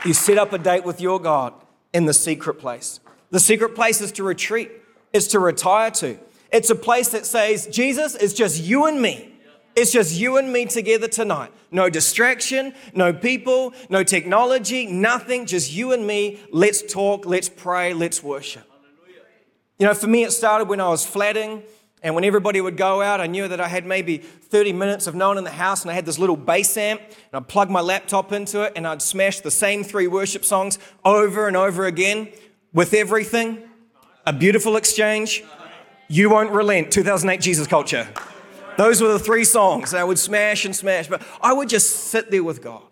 You 0.05 0.13
set 0.13 0.39
up 0.39 0.53
a 0.53 0.59
date 0.59 0.85
with 0.85 1.01
your 1.01 1.21
God 1.21 1.55
in 1.93 2.07
the 2.07 2.13
secret 2.13 2.55
place. 2.55 2.99
The 3.31 3.39
secret 3.39 3.77
place 3.77 4.01
is 4.01 4.11
to 4.11 4.25
retreat, 4.25 4.73
is 5.13 5.29
to 5.29 5.39
retire 5.39 5.93
to. 5.93 6.19
It's 6.51 6.69
a 6.69 6.75
place 6.75 7.11
that 7.11 7.27
says, 7.27 7.69
Jesus, 7.69 8.17
it's 8.17 8.35
just 8.35 8.61
you 8.61 8.87
and 8.87 9.01
me. 9.01 9.33
It's 9.77 9.93
just 9.93 10.19
you 10.19 10.37
and 10.37 10.53
me 10.53 10.67
together 10.67 11.07
tonight. 11.07 11.53
No 11.71 11.89
distraction, 11.89 12.75
no 12.93 13.13
people, 13.13 13.73
no 13.89 14.03
technology, 14.03 14.85
nothing, 14.85 15.47
just 15.47 15.73
you 15.73 15.93
and 15.93 16.05
me. 16.05 16.41
Let's 16.51 16.83
talk, 16.93 17.25
let's 17.25 17.49
pray, 17.49 17.95
let's 17.95 18.21
worship. 18.21 18.65
You 19.79 19.87
know, 19.87 19.95
for 19.95 20.09
me, 20.09 20.25
it 20.25 20.33
started 20.33 20.69
when 20.69 20.81
I 20.81 20.89
was 20.89 21.07
flatting 21.07 21.63
and 22.03 22.15
when 22.15 22.25
everybody 22.25 22.61
would 22.61 22.77
go 22.77 23.03
out, 23.03 23.21
I 23.21 23.27
knew 23.27 23.47
that 23.49 23.61
I 23.61 23.69
had 23.69 23.85
maybe 23.85 24.19
30 24.19 24.73
minutes 24.73 25.07
of 25.07 25.15
no 25.15 25.29
one 25.29 25.39
in 25.39 25.45
the 25.45 25.51
house, 25.51 25.83
and 25.83 25.91
I 25.91 25.95
had 25.95 26.07
this 26.07 26.19
little 26.19 26.37
bass 26.37 26.77
amp, 26.77 27.01
and 27.03 27.17
I'd 27.35 27.49
plug 27.49 27.69
my 27.69 27.81
laptop 27.81 28.33
into 28.33 28.63
it, 28.63 28.73
and 28.77 28.87
I'd 28.87 29.03
smash 29.03 29.41
the 29.41 29.51
same 29.51 29.85
three 29.85 30.07
worship 30.07 30.45
songs 30.45 30.79
over 31.05 31.47
and 31.47 31.57
over 31.57 31.85
again 31.85 32.29
with 32.73 32.95
everything. 32.95 33.59
A 34.27 34.33
beautiful 34.33 34.77
exchange. 34.77 35.45
You 36.09 36.31
won't 36.31 36.51
relent. 36.51 36.91
2008 36.91 37.41
Jesus 37.41 37.67
culture. 37.67 38.09
Those 38.79 39.03
were 39.03 39.09
the 39.09 39.19
three 39.19 39.45
songs 39.45 39.93
I 39.93 40.05
would 40.05 40.19
smash 40.19 40.65
and 40.65 40.75
smash, 40.75 41.07
but 41.07 41.23
I 41.43 41.53
would 41.53 41.69
just 41.69 41.91
sit 42.07 42.31
there 42.31 42.43
with 42.43 42.63
God 42.63 42.83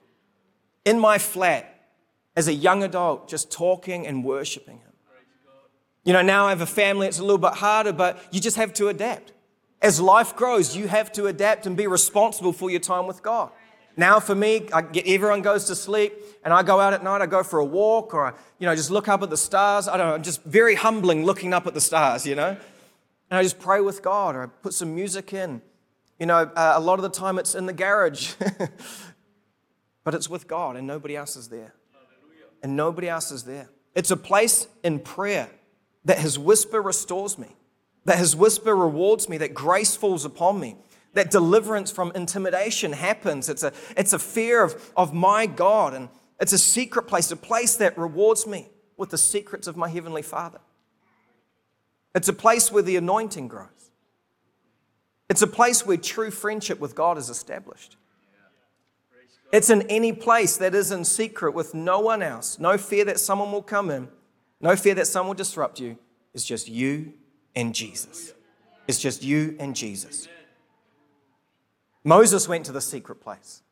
in 0.84 0.98
my 0.98 1.16
flat 1.16 1.88
as 2.36 2.46
a 2.46 2.52
young 2.52 2.82
adult, 2.82 3.28
just 3.28 3.50
talking 3.50 4.06
and 4.06 4.22
worshiping 4.22 4.78
Him. 4.78 4.87
You 6.08 6.14
know, 6.14 6.22
now 6.22 6.46
I 6.46 6.48
have 6.48 6.62
a 6.62 6.66
family, 6.66 7.06
it's 7.06 7.18
a 7.18 7.22
little 7.22 7.36
bit 7.36 7.52
harder, 7.52 7.92
but 7.92 8.18
you 8.30 8.40
just 8.40 8.56
have 8.56 8.72
to 8.72 8.88
adapt. 8.88 9.34
As 9.82 10.00
life 10.00 10.34
grows, 10.34 10.74
you 10.74 10.88
have 10.88 11.12
to 11.12 11.26
adapt 11.26 11.66
and 11.66 11.76
be 11.76 11.86
responsible 11.86 12.54
for 12.54 12.70
your 12.70 12.80
time 12.80 13.06
with 13.06 13.22
God. 13.22 13.50
Now, 13.94 14.18
for 14.18 14.34
me, 14.34 14.70
I 14.72 14.80
get 14.80 15.06
everyone 15.06 15.42
goes 15.42 15.66
to 15.66 15.74
sleep, 15.74 16.14
and 16.42 16.54
I 16.54 16.62
go 16.62 16.80
out 16.80 16.94
at 16.94 17.04
night. 17.04 17.20
I 17.20 17.26
go 17.26 17.42
for 17.42 17.58
a 17.58 17.64
walk, 17.64 18.14
or 18.14 18.28
I, 18.28 18.32
you 18.58 18.66
know, 18.66 18.74
just 18.74 18.90
look 18.90 19.06
up 19.06 19.22
at 19.22 19.28
the 19.28 19.36
stars. 19.36 19.86
I 19.86 19.98
don't 19.98 20.08
know, 20.08 20.14
I'm 20.14 20.22
just 20.22 20.42
very 20.44 20.76
humbling 20.76 21.26
looking 21.26 21.52
up 21.52 21.66
at 21.66 21.74
the 21.74 21.80
stars, 21.82 22.24
you 22.24 22.34
know. 22.34 22.56
And 23.30 23.38
I 23.38 23.42
just 23.42 23.58
pray 23.58 23.82
with 23.82 24.00
God, 24.00 24.34
or 24.34 24.44
I 24.44 24.46
put 24.46 24.72
some 24.72 24.94
music 24.94 25.34
in. 25.34 25.60
You 26.18 26.24
know, 26.24 26.50
uh, 26.56 26.72
a 26.74 26.80
lot 26.80 26.98
of 26.98 27.02
the 27.02 27.10
time 27.10 27.38
it's 27.38 27.54
in 27.54 27.66
the 27.66 27.74
garage, 27.74 28.32
but 30.04 30.14
it's 30.14 30.30
with 30.30 30.48
God, 30.48 30.76
and 30.76 30.86
nobody 30.86 31.18
else 31.18 31.36
is 31.36 31.48
there. 31.48 31.74
And 32.62 32.76
nobody 32.76 33.10
else 33.10 33.30
is 33.30 33.42
there. 33.42 33.68
It's 33.94 34.10
a 34.10 34.16
place 34.16 34.68
in 34.82 35.00
prayer 35.00 35.50
that 36.08 36.20
his 36.20 36.38
whisper 36.38 36.80
restores 36.80 37.36
me, 37.36 37.54
that 38.06 38.18
his 38.18 38.34
whisper 38.34 38.74
rewards 38.74 39.28
me, 39.28 39.36
that 39.36 39.52
grace 39.52 39.94
falls 39.94 40.24
upon 40.24 40.58
me, 40.58 40.74
that 41.12 41.30
deliverance 41.30 41.90
from 41.90 42.10
intimidation 42.14 42.92
happens. 42.92 43.50
It's 43.50 43.62
a, 43.62 43.74
it's 43.94 44.14
a 44.14 44.18
fear 44.18 44.64
of, 44.64 44.90
of 44.96 45.12
my 45.12 45.44
God, 45.44 45.92
and 45.92 46.08
it's 46.40 46.54
a 46.54 46.58
secret 46.58 47.02
place, 47.02 47.30
a 47.30 47.36
place 47.36 47.76
that 47.76 47.98
rewards 47.98 48.46
me 48.46 48.70
with 48.96 49.10
the 49.10 49.18
secrets 49.18 49.66
of 49.66 49.76
my 49.76 49.90
Heavenly 49.90 50.22
Father. 50.22 50.60
It's 52.14 52.28
a 52.28 52.32
place 52.32 52.72
where 52.72 52.82
the 52.82 52.96
anointing 52.96 53.48
grows. 53.48 53.90
It's 55.28 55.42
a 55.42 55.46
place 55.46 55.84
where 55.84 55.98
true 55.98 56.30
friendship 56.30 56.80
with 56.80 56.94
God 56.94 57.18
is 57.18 57.28
established. 57.28 57.98
It's 59.52 59.68
in 59.68 59.82
any 59.82 60.14
place 60.14 60.56
that 60.56 60.74
is 60.74 60.90
in 60.90 61.04
secret 61.04 61.52
with 61.52 61.74
no 61.74 62.00
one 62.00 62.22
else, 62.22 62.58
no 62.58 62.78
fear 62.78 63.04
that 63.04 63.20
someone 63.20 63.52
will 63.52 63.62
come 63.62 63.90
in 63.90 64.08
no 64.60 64.76
fear 64.76 64.94
that 64.94 65.06
someone 65.06 65.28
will 65.28 65.34
disrupt 65.34 65.80
you. 65.80 65.98
It's 66.34 66.44
just 66.44 66.68
you 66.68 67.14
and 67.54 67.74
Jesus. 67.74 68.32
It's 68.86 68.98
just 68.98 69.22
you 69.22 69.56
and 69.58 69.74
Jesus. 69.76 70.28
Moses 72.04 72.48
went 72.48 72.64
to 72.66 72.72
the 72.72 72.80
secret 72.80 73.16
place 73.20 73.62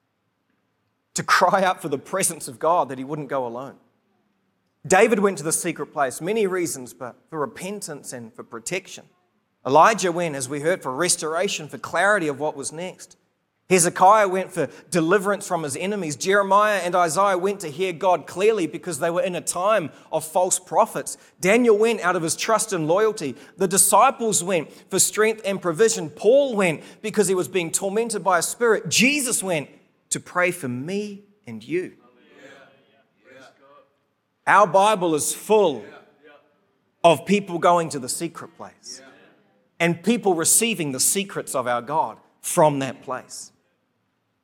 to 1.14 1.22
cry 1.22 1.62
out 1.62 1.80
for 1.80 1.88
the 1.88 1.98
presence 1.98 2.48
of 2.48 2.58
God 2.58 2.88
that 2.88 2.98
he 2.98 3.04
wouldn't 3.04 3.28
go 3.28 3.46
alone. 3.46 3.76
David 4.86 5.18
went 5.18 5.38
to 5.38 5.44
the 5.44 5.52
secret 5.52 5.86
place, 5.86 6.20
many 6.20 6.46
reasons, 6.46 6.92
but 6.92 7.16
for 7.30 7.40
repentance 7.40 8.12
and 8.12 8.32
for 8.34 8.44
protection. 8.44 9.06
Elijah 9.66 10.12
went, 10.12 10.36
as 10.36 10.48
we 10.48 10.60
heard, 10.60 10.82
for 10.82 10.94
restoration, 10.94 11.68
for 11.68 11.78
clarity 11.78 12.28
of 12.28 12.38
what 12.38 12.56
was 12.56 12.70
next. 12.70 13.16
Hezekiah 13.68 14.28
went 14.28 14.52
for 14.52 14.68
deliverance 14.90 15.46
from 15.46 15.64
his 15.64 15.76
enemies. 15.76 16.14
Jeremiah 16.14 16.78
and 16.84 16.94
Isaiah 16.94 17.36
went 17.36 17.60
to 17.60 17.68
hear 17.68 17.92
God 17.92 18.26
clearly 18.26 18.68
because 18.68 19.00
they 19.00 19.10
were 19.10 19.22
in 19.22 19.34
a 19.34 19.40
time 19.40 19.90
of 20.12 20.24
false 20.24 20.60
prophets. 20.60 21.18
Daniel 21.40 21.76
went 21.76 22.00
out 22.00 22.14
of 22.14 22.22
his 22.22 22.36
trust 22.36 22.72
and 22.72 22.86
loyalty. 22.86 23.34
The 23.56 23.66
disciples 23.66 24.44
went 24.44 24.70
for 24.88 25.00
strength 25.00 25.42
and 25.44 25.60
provision. 25.60 26.10
Paul 26.10 26.54
went 26.54 26.82
because 27.02 27.26
he 27.26 27.34
was 27.34 27.48
being 27.48 27.72
tormented 27.72 28.22
by 28.22 28.38
a 28.38 28.42
spirit. 28.42 28.88
Jesus 28.88 29.42
went 29.42 29.68
to 30.10 30.20
pray 30.20 30.52
for 30.52 30.68
me 30.68 31.24
and 31.44 31.62
you. 31.62 31.94
Our 34.46 34.68
Bible 34.68 35.16
is 35.16 35.34
full 35.34 35.84
of 37.02 37.26
people 37.26 37.58
going 37.58 37.88
to 37.88 37.98
the 37.98 38.08
secret 38.08 38.56
place 38.56 39.02
and 39.80 40.04
people 40.04 40.34
receiving 40.34 40.92
the 40.92 41.00
secrets 41.00 41.56
of 41.56 41.66
our 41.66 41.82
God 41.82 42.18
from 42.40 42.78
that 42.78 43.02
place. 43.02 43.50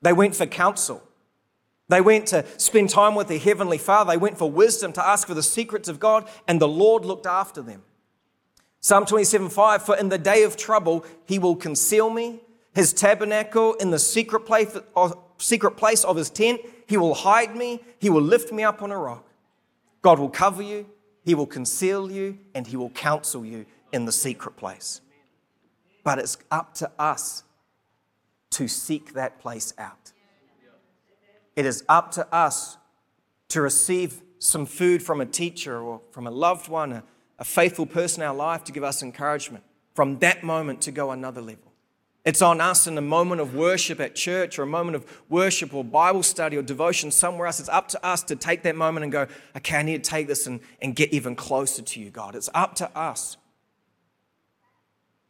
They 0.02 0.12
went 0.12 0.36
for 0.36 0.46
counsel. 0.46 1.02
They 1.88 2.00
went 2.00 2.26
to 2.28 2.44
spend 2.58 2.90
time 2.90 3.14
with 3.14 3.28
their 3.28 3.38
Heavenly 3.38 3.78
Father. 3.78 4.12
They 4.12 4.18
went 4.18 4.38
for 4.38 4.50
wisdom 4.50 4.92
to 4.94 5.06
ask 5.06 5.26
for 5.26 5.34
the 5.34 5.42
secrets 5.42 5.88
of 5.88 6.00
God, 6.00 6.28
and 6.48 6.60
the 6.60 6.68
Lord 6.68 7.04
looked 7.04 7.26
after 7.26 7.62
them. 7.62 7.82
Psalm 8.80 9.06
27 9.06 9.48
5 9.48 9.84
For 9.84 9.96
in 9.96 10.08
the 10.08 10.18
day 10.18 10.42
of 10.42 10.56
trouble, 10.56 11.04
He 11.26 11.38
will 11.38 11.54
conceal 11.54 12.10
me, 12.10 12.40
His 12.74 12.92
tabernacle 12.92 13.74
in 13.74 13.90
the 13.90 13.98
secret 13.98 14.40
place, 14.40 14.76
secret 15.38 15.76
place 15.76 16.04
of 16.04 16.16
His 16.16 16.30
tent. 16.30 16.60
He 16.86 16.96
will 16.96 17.14
hide 17.14 17.54
me, 17.54 17.80
He 18.00 18.10
will 18.10 18.22
lift 18.22 18.52
me 18.52 18.64
up 18.64 18.82
on 18.82 18.90
a 18.90 18.98
rock. 18.98 19.28
God 20.00 20.18
will 20.18 20.30
cover 20.30 20.62
you, 20.62 20.86
He 21.24 21.34
will 21.34 21.46
conceal 21.46 22.10
you, 22.10 22.38
and 22.54 22.66
He 22.66 22.76
will 22.76 22.90
counsel 22.90 23.44
you 23.44 23.66
in 23.92 24.04
the 24.04 24.12
secret 24.12 24.56
place. 24.56 25.00
But 26.02 26.18
it's 26.18 26.38
up 26.50 26.74
to 26.74 26.90
us 26.98 27.44
to 28.52 28.68
seek 28.68 29.14
that 29.14 29.38
place 29.38 29.74
out. 29.78 30.12
It 31.54 31.66
is 31.66 31.84
up 31.88 32.12
to 32.12 32.34
us 32.34 32.78
to 33.48 33.60
receive 33.60 34.22
some 34.38 34.64
food 34.66 35.02
from 35.02 35.20
a 35.20 35.26
teacher 35.26 35.78
or 35.78 36.00
from 36.10 36.26
a 36.26 36.30
loved 36.30 36.68
one, 36.68 36.92
a, 36.92 37.04
a 37.38 37.44
faithful 37.44 37.86
person 37.86 38.22
in 38.22 38.28
our 38.28 38.34
life 38.34 38.64
to 38.64 38.72
give 38.72 38.82
us 38.82 39.02
encouragement. 39.02 39.64
From 39.94 40.18
that 40.20 40.42
moment 40.42 40.80
to 40.82 40.90
go 40.90 41.10
another 41.10 41.42
level. 41.42 41.72
It's 42.24 42.40
on 42.40 42.60
us 42.60 42.86
in 42.86 42.96
a 42.96 43.02
moment 43.02 43.40
of 43.40 43.54
worship 43.54 43.98
at 44.00 44.14
church 44.14 44.58
or 44.58 44.62
a 44.62 44.66
moment 44.66 44.94
of 44.94 45.22
worship 45.28 45.74
or 45.74 45.82
Bible 45.82 46.22
study 46.22 46.56
or 46.56 46.62
devotion 46.62 47.10
somewhere 47.10 47.48
else. 47.48 47.58
It's 47.58 47.68
up 47.68 47.88
to 47.88 48.06
us 48.06 48.22
to 48.24 48.36
take 48.36 48.62
that 48.62 48.76
moment 48.76 49.02
and 49.02 49.12
go, 49.12 49.26
okay, 49.56 49.78
I 49.78 49.82
need 49.82 50.04
to 50.04 50.10
take 50.10 50.28
this 50.28 50.46
and, 50.46 50.60
and 50.80 50.94
get 50.94 51.12
even 51.12 51.34
closer 51.34 51.82
to 51.82 52.00
you, 52.00 52.10
God. 52.10 52.36
It's 52.36 52.48
up 52.54 52.76
to 52.76 52.96
us 52.96 53.36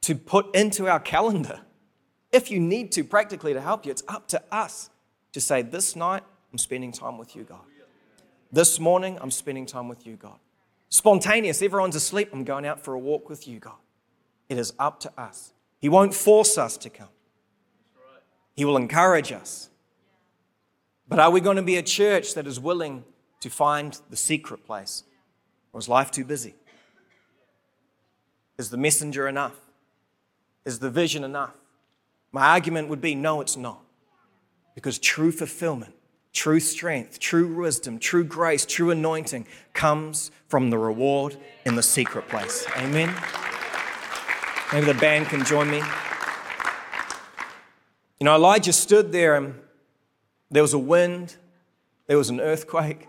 to 0.02 0.14
put 0.14 0.54
into 0.54 0.86
our 0.86 1.00
calendar, 1.00 1.60
if 2.32 2.50
you 2.50 2.58
need 2.58 2.92
to 2.92 3.04
practically 3.04 3.52
to 3.52 3.60
help 3.60 3.84
you, 3.84 3.90
it's 3.90 4.02
up 4.08 4.26
to 4.28 4.42
us 4.50 4.90
to 5.32 5.40
say, 5.40 5.62
This 5.62 5.94
night, 5.94 6.22
I'm 6.50 6.58
spending 6.58 6.92
time 6.92 7.18
with 7.18 7.36
you, 7.36 7.44
God. 7.44 7.60
This 8.50 8.80
morning, 8.80 9.18
I'm 9.20 9.30
spending 9.30 9.66
time 9.66 9.88
with 9.88 10.06
you, 10.06 10.16
God. 10.16 10.38
Spontaneous, 10.88 11.62
everyone's 11.62 11.96
asleep, 11.96 12.30
I'm 12.32 12.44
going 12.44 12.66
out 12.66 12.80
for 12.80 12.94
a 12.94 12.98
walk 12.98 13.28
with 13.28 13.46
you, 13.48 13.58
God. 13.58 13.76
It 14.48 14.58
is 14.58 14.74
up 14.78 15.00
to 15.00 15.12
us. 15.18 15.52
He 15.78 15.88
won't 15.88 16.14
force 16.14 16.58
us 16.58 16.76
to 16.78 16.90
come, 16.90 17.08
He 18.54 18.64
will 18.64 18.76
encourage 18.76 19.32
us. 19.32 19.68
But 21.08 21.18
are 21.18 21.30
we 21.30 21.40
going 21.40 21.56
to 21.56 21.62
be 21.62 21.76
a 21.76 21.82
church 21.82 22.34
that 22.34 22.46
is 22.46 22.58
willing 22.58 23.04
to 23.40 23.50
find 23.50 24.00
the 24.08 24.16
secret 24.16 24.64
place? 24.64 25.02
Or 25.72 25.80
is 25.80 25.88
life 25.88 26.10
too 26.10 26.24
busy? 26.24 26.54
Is 28.56 28.70
the 28.70 28.78
messenger 28.78 29.28
enough? 29.28 29.56
Is 30.64 30.78
the 30.78 30.90
vision 30.90 31.24
enough? 31.24 31.54
My 32.32 32.48
argument 32.48 32.88
would 32.88 33.00
be 33.00 33.14
no, 33.14 33.40
it's 33.42 33.56
not. 33.56 33.82
Because 34.74 34.98
true 34.98 35.30
fulfillment, 35.30 35.94
true 36.32 36.60
strength, 36.60 37.20
true 37.20 37.54
wisdom, 37.54 37.98
true 37.98 38.24
grace, 38.24 38.64
true 38.64 38.90
anointing 38.90 39.46
comes 39.74 40.30
from 40.48 40.70
the 40.70 40.78
reward 40.78 41.36
in 41.66 41.74
the 41.74 41.82
secret 41.82 42.28
place. 42.28 42.66
Amen. 42.76 43.14
Maybe 44.72 44.86
the 44.86 44.98
band 44.98 45.26
can 45.26 45.44
join 45.44 45.70
me. 45.70 45.82
You 48.18 48.24
know, 48.24 48.34
Elijah 48.34 48.72
stood 48.72 49.12
there 49.12 49.36
and 49.36 49.54
there 50.50 50.62
was 50.62 50.72
a 50.72 50.78
wind, 50.78 51.36
there 52.06 52.16
was 52.16 52.30
an 52.30 52.40
earthquake, 52.40 53.08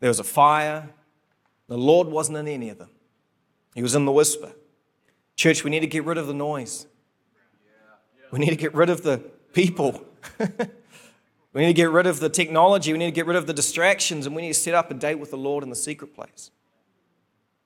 there 0.00 0.10
was 0.10 0.20
a 0.20 0.24
fire. 0.24 0.90
The 1.68 1.78
Lord 1.78 2.08
wasn't 2.08 2.36
in 2.38 2.46
any 2.46 2.68
of 2.68 2.78
them, 2.78 2.90
He 3.74 3.82
was 3.82 3.94
in 3.94 4.04
the 4.04 4.12
whisper. 4.12 4.52
Church, 5.36 5.64
we 5.64 5.70
need 5.70 5.80
to 5.80 5.86
get 5.86 6.04
rid 6.04 6.18
of 6.18 6.26
the 6.26 6.34
noise. 6.34 6.86
We 8.30 8.38
need 8.38 8.50
to 8.50 8.56
get 8.56 8.74
rid 8.74 8.90
of 8.90 9.02
the 9.02 9.18
people. 9.52 10.04
we 10.38 11.60
need 11.60 11.66
to 11.68 11.72
get 11.72 11.90
rid 11.90 12.06
of 12.06 12.20
the 12.20 12.28
technology. 12.28 12.92
We 12.92 12.98
need 12.98 13.06
to 13.06 13.12
get 13.12 13.26
rid 13.26 13.36
of 13.36 13.46
the 13.46 13.52
distractions. 13.52 14.26
And 14.26 14.34
we 14.34 14.42
need 14.42 14.54
to 14.54 14.60
set 14.60 14.74
up 14.74 14.90
a 14.90 14.94
date 14.94 15.16
with 15.16 15.30
the 15.30 15.38
Lord 15.38 15.62
in 15.62 15.70
the 15.70 15.76
secret 15.76 16.14
place. 16.14 16.50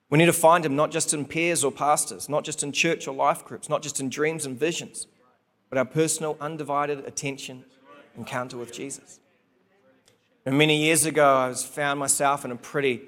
We 0.09 0.17
need 0.17 0.25
to 0.25 0.33
find 0.33 0.65
Him 0.65 0.75
not 0.75 0.91
just 0.91 1.13
in 1.13 1.25
pairs 1.25 1.63
or 1.63 1.71
pastors, 1.71 2.27
not 2.27 2.43
just 2.43 2.63
in 2.63 2.73
church 2.73 3.07
or 3.07 3.15
life 3.15 3.45
groups, 3.45 3.69
not 3.69 3.81
just 3.81 3.99
in 3.99 4.09
dreams 4.09 4.45
and 4.45 4.59
visions, 4.59 5.07
but 5.69 5.77
our 5.77 5.85
personal, 5.85 6.37
undivided 6.41 6.99
attention 7.05 7.63
encounter 8.17 8.57
with 8.57 8.73
Jesus. 8.73 9.21
And 10.45 10.57
many 10.57 10.83
years 10.83 11.05
ago, 11.05 11.35
I 11.35 11.47
was 11.47 11.63
found 11.63 11.99
myself 11.99 12.43
in 12.43 12.51
a 12.51 12.55
pretty, 12.55 13.03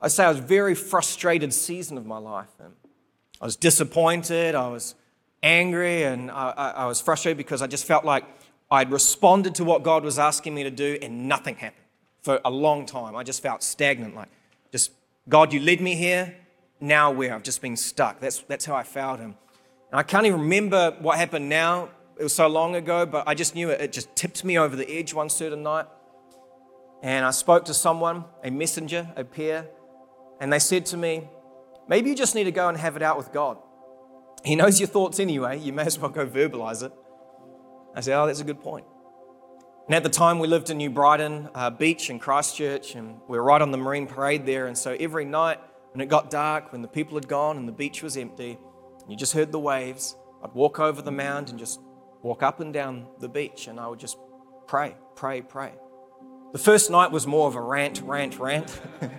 I'd 0.00 0.12
say 0.12 0.24
I 0.24 0.30
was 0.30 0.38
very 0.38 0.74
frustrated 0.74 1.52
season 1.52 1.98
of 1.98 2.06
my 2.06 2.18
life. 2.18 2.48
And 2.58 2.72
I 3.40 3.44
was 3.44 3.56
disappointed, 3.56 4.54
I 4.54 4.68
was 4.68 4.94
angry, 5.42 6.04
and 6.04 6.30
I, 6.30 6.72
I, 6.76 6.86
was 6.86 7.00
frustrated 7.00 7.38
because 7.38 7.62
I 7.62 7.66
just 7.66 7.84
felt 7.84 8.04
like 8.04 8.24
I'd 8.70 8.90
responded 8.90 9.54
to 9.56 9.64
what 9.64 9.82
God 9.82 10.04
was 10.04 10.18
asking 10.18 10.54
me 10.54 10.62
to 10.64 10.70
do 10.70 10.98
and 11.00 11.28
nothing 11.28 11.56
happened 11.56 11.84
for 12.22 12.40
a 12.44 12.50
long 12.50 12.86
time. 12.86 13.16
I 13.16 13.22
just 13.22 13.42
felt 13.42 13.62
stagnant, 13.62 14.14
like 14.14 14.28
just, 14.70 14.92
God, 15.28 15.52
you 15.52 15.60
led 15.60 15.80
me 15.80 15.94
here, 15.94 16.36
now 16.80 17.10
where? 17.10 17.34
I've 17.34 17.42
just 17.42 17.62
been 17.62 17.76
stuck. 17.76 18.20
That's, 18.20 18.38
that's 18.40 18.64
how 18.64 18.74
I 18.74 18.82
felt. 18.82 19.20
And, 19.20 19.34
and 19.90 20.00
I 20.00 20.02
can't 20.02 20.26
even 20.26 20.40
remember 20.40 20.96
what 21.00 21.18
happened 21.18 21.48
now. 21.48 21.88
It 22.18 22.22
was 22.22 22.34
so 22.34 22.46
long 22.48 22.76
ago, 22.76 23.06
but 23.06 23.26
I 23.26 23.34
just 23.34 23.54
knew 23.54 23.70
it, 23.70 23.80
it 23.80 23.92
just 23.92 24.14
tipped 24.14 24.44
me 24.44 24.58
over 24.58 24.76
the 24.76 24.88
edge 24.90 25.14
one 25.14 25.30
certain 25.30 25.62
night. 25.62 25.86
And 27.02 27.24
I 27.24 27.30
spoke 27.30 27.64
to 27.64 27.74
someone, 27.74 28.24
a 28.44 28.50
messenger, 28.50 29.08
a 29.16 29.24
peer, 29.24 29.66
and 30.38 30.52
they 30.52 30.58
said 30.58 30.84
to 30.86 30.96
me, 30.98 31.28
Maybe 31.88 32.08
you 32.08 32.14
just 32.14 32.36
need 32.36 32.44
to 32.44 32.52
go 32.52 32.68
and 32.68 32.78
have 32.78 32.94
it 32.94 33.02
out 33.02 33.16
with 33.16 33.32
God. 33.32 33.58
He 34.44 34.56
knows 34.56 34.80
your 34.80 34.88
thoughts 34.88 35.20
anyway. 35.20 35.58
You 35.58 35.72
may 35.72 35.84
as 35.84 35.98
well 35.98 36.10
go 36.10 36.26
verbalize 36.26 36.82
it. 36.82 36.92
I 37.94 38.00
said, 38.00 38.18
Oh, 38.18 38.26
that's 38.26 38.40
a 38.40 38.44
good 38.44 38.60
point. 38.60 38.86
And 39.86 39.94
at 39.94 40.02
the 40.02 40.08
time, 40.08 40.38
we 40.38 40.46
lived 40.46 40.70
in 40.70 40.76
New 40.76 40.90
Brighton 40.90 41.48
uh, 41.54 41.70
Beach 41.70 42.10
in 42.10 42.20
Christchurch, 42.20 42.94
and 42.94 43.20
we 43.28 43.36
were 43.36 43.42
right 43.42 43.60
on 43.60 43.72
the 43.72 43.78
Marine 43.78 44.06
Parade 44.06 44.46
there. 44.46 44.66
And 44.66 44.78
so 44.78 44.96
every 45.00 45.24
night, 45.24 45.58
when 45.92 46.00
it 46.00 46.06
got 46.06 46.30
dark, 46.30 46.70
when 46.70 46.80
the 46.80 46.88
people 46.88 47.16
had 47.16 47.26
gone 47.26 47.56
and 47.56 47.66
the 47.66 47.72
beach 47.72 48.02
was 48.02 48.16
empty, 48.16 48.56
and 49.02 49.10
you 49.10 49.16
just 49.16 49.32
heard 49.32 49.50
the 49.50 49.58
waves, 49.58 50.14
I'd 50.44 50.52
walk 50.52 50.78
over 50.78 51.02
the 51.02 51.10
mound 51.10 51.50
and 51.50 51.58
just 51.58 51.80
walk 52.22 52.42
up 52.42 52.60
and 52.60 52.72
down 52.72 53.08
the 53.18 53.28
beach, 53.28 53.66
and 53.66 53.80
I 53.80 53.88
would 53.88 53.98
just 53.98 54.16
pray, 54.68 54.94
pray, 55.16 55.42
pray. 55.42 55.72
The 56.52 56.58
first 56.58 56.90
night 56.90 57.10
was 57.10 57.26
more 57.26 57.48
of 57.48 57.56
a 57.56 57.60
rant, 57.60 58.00
rant, 58.02 58.38
rant. 58.38 58.80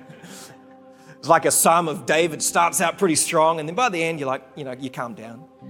It's 1.21 1.29
like 1.29 1.45
a 1.45 1.51
psalm 1.51 1.87
of 1.87 2.07
David 2.07 2.41
starts 2.41 2.81
out 2.81 2.97
pretty 2.97 3.13
strong, 3.13 3.59
and 3.59 3.69
then 3.69 3.75
by 3.75 3.89
the 3.89 4.03
end, 4.03 4.19
you're 4.19 4.27
like, 4.27 4.41
you 4.55 4.63
know, 4.63 4.71
you 4.71 4.89
calm 4.89 5.13
down. 5.13 5.45
And 5.61 5.69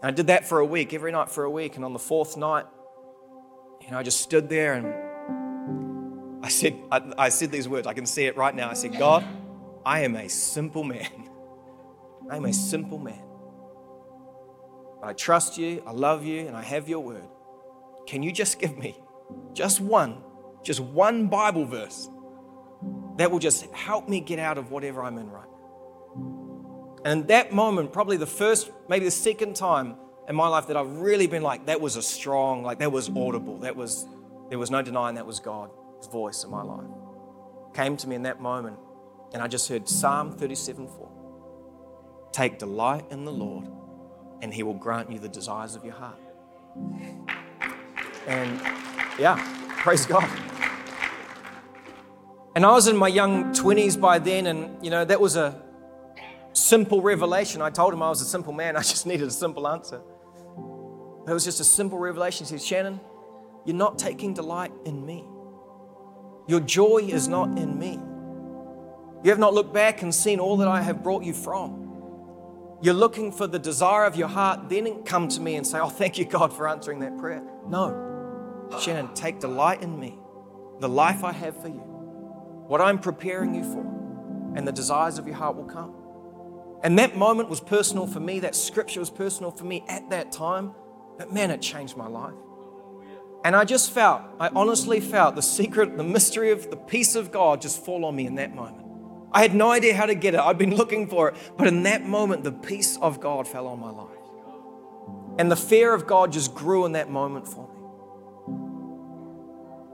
I 0.00 0.10
did 0.12 0.28
that 0.28 0.46
for 0.48 0.60
a 0.60 0.64
week, 0.64 0.94
every 0.94 1.12
night 1.12 1.28
for 1.28 1.44
a 1.44 1.50
week. 1.50 1.76
And 1.76 1.84
on 1.84 1.92
the 1.92 1.98
fourth 1.98 2.38
night, 2.38 2.64
you 3.82 3.90
know, 3.90 3.98
I 3.98 4.02
just 4.02 4.22
stood 4.22 4.48
there 4.48 4.72
and 4.72 6.42
I 6.42 6.48
said, 6.48 6.74
I, 6.90 7.02
I 7.18 7.28
said 7.28 7.52
these 7.52 7.68
words. 7.68 7.86
I 7.86 7.92
can 7.92 8.06
see 8.06 8.24
it 8.24 8.34
right 8.38 8.54
now. 8.54 8.70
I 8.70 8.72
said, 8.72 8.96
God, 8.98 9.26
I 9.84 10.04
am 10.04 10.16
a 10.16 10.26
simple 10.26 10.84
man. 10.84 11.28
I 12.30 12.36
am 12.36 12.46
a 12.46 12.52
simple 12.54 12.98
man. 12.98 13.22
I 15.02 15.12
trust 15.12 15.58
you, 15.58 15.82
I 15.86 15.90
love 15.90 16.24
you, 16.24 16.46
and 16.46 16.56
I 16.56 16.62
have 16.62 16.88
your 16.88 17.00
word. 17.00 17.28
Can 18.06 18.22
you 18.22 18.32
just 18.32 18.58
give 18.58 18.78
me 18.78 18.96
just 19.52 19.82
one, 19.82 20.22
just 20.62 20.80
one 20.80 21.26
Bible 21.26 21.66
verse 21.66 22.08
that 23.20 23.30
will 23.30 23.38
just 23.38 23.66
help 23.72 24.08
me 24.08 24.18
get 24.18 24.38
out 24.38 24.56
of 24.56 24.70
whatever 24.70 25.02
I'm 25.02 25.18
in 25.18 25.30
right 25.30 25.44
now. 25.44 27.00
And 27.04 27.28
that 27.28 27.52
moment, 27.52 27.92
probably 27.92 28.16
the 28.16 28.26
first, 28.26 28.70
maybe 28.88 29.04
the 29.04 29.10
second 29.10 29.56
time 29.56 29.96
in 30.26 30.34
my 30.34 30.48
life 30.48 30.68
that 30.68 30.76
I've 30.76 30.98
really 30.98 31.26
been 31.26 31.42
like, 31.42 31.66
that 31.66 31.82
was 31.82 31.96
a 31.96 32.02
strong, 32.02 32.62
like 32.62 32.78
that 32.78 32.90
was 32.90 33.10
audible. 33.10 33.58
That 33.58 33.76
was, 33.76 34.06
there 34.48 34.58
was 34.58 34.70
no 34.70 34.80
denying 34.80 35.16
that 35.16 35.26
was 35.26 35.38
God's 35.38 35.72
voice 36.10 36.44
in 36.44 36.50
my 36.50 36.62
life. 36.62 36.88
Came 37.74 37.96
to 37.98 38.08
me 38.08 38.16
in 38.16 38.22
that 38.22 38.40
moment, 38.40 38.78
and 39.34 39.42
I 39.42 39.48
just 39.48 39.68
heard 39.68 39.86
Psalm 39.86 40.32
37 40.32 40.86
4. 40.88 42.30
Take 42.32 42.58
delight 42.58 43.04
in 43.10 43.26
the 43.26 43.32
Lord, 43.32 43.66
and 44.40 44.52
He 44.52 44.62
will 44.62 44.74
grant 44.74 45.12
you 45.12 45.18
the 45.18 45.28
desires 45.28 45.74
of 45.74 45.84
your 45.84 45.94
heart. 45.94 46.18
And 48.26 48.60
yeah, 49.18 49.36
praise 49.78 50.06
God. 50.06 50.28
And 52.54 52.66
I 52.66 52.72
was 52.72 52.88
in 52.88 52.96
my 52.96 53.08
young 53.08 53.52
20s 53.52 54.00
by 54.00 54.18
then, 54.18 54.46
and 54.46 54.84
you 54.84 54.90
know, 54.90 55.04
that 55.04 55.20
was 55.20 55.36
a 55.36 55.62
simple 56.52 57.00
revelation. 57.00 57.62
I 57.62 57.70
told 57.70 57.92
him 57.94 58.02
I 58.02 58.08
was 58.08 58.20
a 58.20 58.24
simple 58.24 58.52
man, 58.52 58.76
I 58.76 58.80
just 58.80 59.06
needed 59.06 59.28
a 59.28 59.30
simple 59.30 59.68
answer. 59.68 60.00
It 61.28 61.32
was 61.32 61.44
just 61.44 61.60
a 61.60 61.64
simple 61.64 61.98
revelation. 61.98 62.46
He 62.46 62.50
said, 62.50 62.62
Shannon, 62.62 63.00
you're 63.64 63.76
not 63.76 63.98
taking 63.98 64.34
delight 64.34 64.72
in 64.84 65.04
me. 65.04 65.24
Your 66.48 66.60
joy 66.60 66.98
is 67.08 67.28
not 67.28 67.56
in 67.56 67.78
me. 67.78 68.00
You 69.22 69.30
have 69.30 69.38
not 69.38 69.54
looked 69.54 69.72
back 69.72 70.02
and 70.02 70.12
seen 70.12 70.40
all 70.40 70.56
that 70.56 70.66
I 70.66 70.80
have 70.80 71.04
brought 71.04 71.22
you 71.22 71.34
from. 71.34 71.86
You're 72.82 72.94
looking 72.94 73.30
for 73.30 73.46
the 73.46 73.58
desire 73.58 74.06
of 74.06 74.16
your 74.16 74.28
heart, 74.28 74.70
then 74.70 75.04
come 75.04 75.28
to 75.28 75.40
me 75.40 75.56
and 75.56 75.66
say, 75.66 75.78
Oh, 75.78 75.90
thank 75.90 76.18
you, 76.18 76.24
God, 76.24 76.52
for 76.52 76.66
answering 76.66 77.00
that 77.00 77.18
prayer. 77.18 77.42
No. 77.68 78.68
Shannon, 78.80 79.12
take 79.14 79.38
delight 79.38 79.82
in 79.82 80.00
me, 80.00 80.18
the 80.80 80.88
life 80.88 81.22
I 81.22 81.32
have 81.32 81.60
for 81.60 81.68
you 81.68 81.89
what 82.70 82.80
I'm 82.80 83.00
preparing 83.00 83.52
you 83.52 83.64
for, 83.64 83.80
and 84.56 84.66
the 84.66 84.70
desires 84.70 85.18
of 85.18 85.26
your 85.26 85.34
heart 85.34 85.56
will 85.56 85.64
come. 85.64 85.92
And 86.84 86.96
that 87.00 87.16
moment 87.16 87.48
was 87.48 87.58
personal 87.58 88.06
for 88.06 88.20
me. 88.20 88.38
That 88.38 88.54
scripture 88.54 89.00
was 89.00 89.10
personal 89.10 89.50
for 89.50 89.64
me 89.64 89.84
at 89.88 90.08
that 90.10 90.30
time. 90.30 90.72
But 91.18 91.32
man, 91.32 91.50
it 91.50 91.60
changed 91.60 91.96
my 91.96 92.06
life. 92.06 92.36
And 93.44 93.56
I 93.56 93.64
just 93.64 93.90
felt, 93.90 94.22
I 94.38 94.50
honestly 94.54 95.00
felt 95.00 95.34
the 95.34 95.42
secret, 95.42 95.96
the 95.96 96.04
mystery 96.04 96.52
of 96.52 96.70
the 96.70 96.76
peace 96.76 97.16
of 97.16 97.32
God 97.32 97.60
just 97.60 97.84
fall 97.84 98.04
on 98.04 98.14
me 98.14 98.26
in 98.26 98.36
that 98.36 98.54
moment. 98.54 98.86
I 99.32 99.42
had 99.42 99.52
no 99.52 99.72
idea 99.72 99.96
how 99.96 100.06
to 100.06 100.14
get 100.14 100.34
it. 100.34 100.40
I'd 100.40 100.56
been 100.56 100.76
looking 100.76 101.08
for 101.08 101.30
it. 101.30 101.34
But 101.58 101.66
in 101.66 101.82
that 101.82 102.06
moment, 102.06 102.44
the 102.44 102.52
peace 102.52 102.96
of 102.98 103.20
God 103.20 103.48
fell 103.48 103.66
on 103.66 103.80
my 103.80 103.90
life. 103.90 104.16
And 105.40 105.50
the 105.50 105.56
fear 105.56 105.92
of 105.92 106.06
God 106.06 106.32
just 106.32 106.54
grew 106.54 106.86
in 106.86 106.92
that 106.92 107.10
moment 107.10 107.48
for 107.48 107.66
me. 107.66 107.74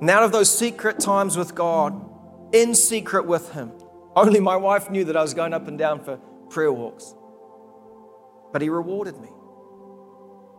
And 0.02 0.10
out 0.10 0.24
of 0.24 0.30
those 0.30 0.54
secret 0.54 1.00
times 1.00 1.38
with 1.38 1.54
God, 1.54 2.12
in 2.52 2.74
secret 2.74 3.26
with 3.26 3.52
Him, 3.52 3.72
only 4.14 4.40
my 4.40 4.56
wife 4.56 4.90
knew 4.90 5.04
that 5.04 5.16
I 5.16 5.22
was 5.22 5.34
going 5.34 5.52
up 5.52 5.68
and 5.68 5.78
down 5.78 6.02
for 6.02 6.16
prayer 6.50 6.72
walks. 6.72 7.14
But 8.52 8.62
He 8.62 8.68
rewarded 8.68 9.18
me. 9.20 9.28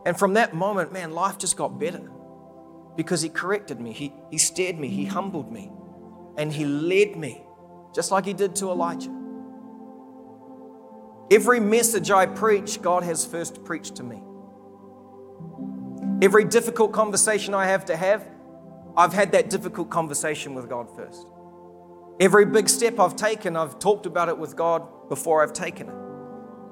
And 0.06 0.18
from 0.18 0.34
that 0.34 0.54
moment, 0.54 0.92
man, 0.92 1.12
life 1.12 1.38
just 1.38 1.56
got 1.56 1.78
better 1.78 2.10
because 2.96 3.22
He 3.22 3.28
corrected 3.28 3.80
me, 3.80 3.92
He, 3.92 4.12
he 4.30 4.38
steered 4.38 4.78
me, 4.78 4.88
He 4.88 5.04
humbled 5.04 5.50
me, 5.50 5.70
and 6.36 6.52
He 6.52 6.64
led 6.64 7.16
me, 7.16 7.42
just 7.94 8.10
like 8.10 8.24
He 8.24 8.32
did 8.32 8.54
to 8.56 8.70
Elijah. 8.70 9.14
Every 11.30 11.60
message 11.60 12.10
I 12.10 12.26
preach, 12.26 12.80
God 12.80 13.02
has 13.02 13.24
first 13.26 13.64
preached 13.64 13.96
to 13.96 14.02
me. 14.02 14.22
Every 16.22 16.44
difficult 16.44 16.92
conversation 16.92 17.54
I 17.54 17.66
have 17.66 17.84
to 17.86 17.96
have, 17.96 18.26
I've 18.96 19.12
had 19.12 19.32
that 19.32 19.50
difficult 19.50 19.90
conversation 19.90 20.54
with 20.54 20.68
God 20.68 20.88
first. 20.96 21.26
Every 22.20 22.44
big 22.44 22.68
step 22.68 22.98
I've 22.98 23.14
taken, 23.14 23.56
I've 23.56 23.78
talked 23.78 24.04
about 24.04 24.28
it 24.28 24.36
with 24.36 24.56
God 24.56 25.08
before 25.08 25.42
I've 25.42 25.52
taken 25.52 25.88
it. 25.88 25.94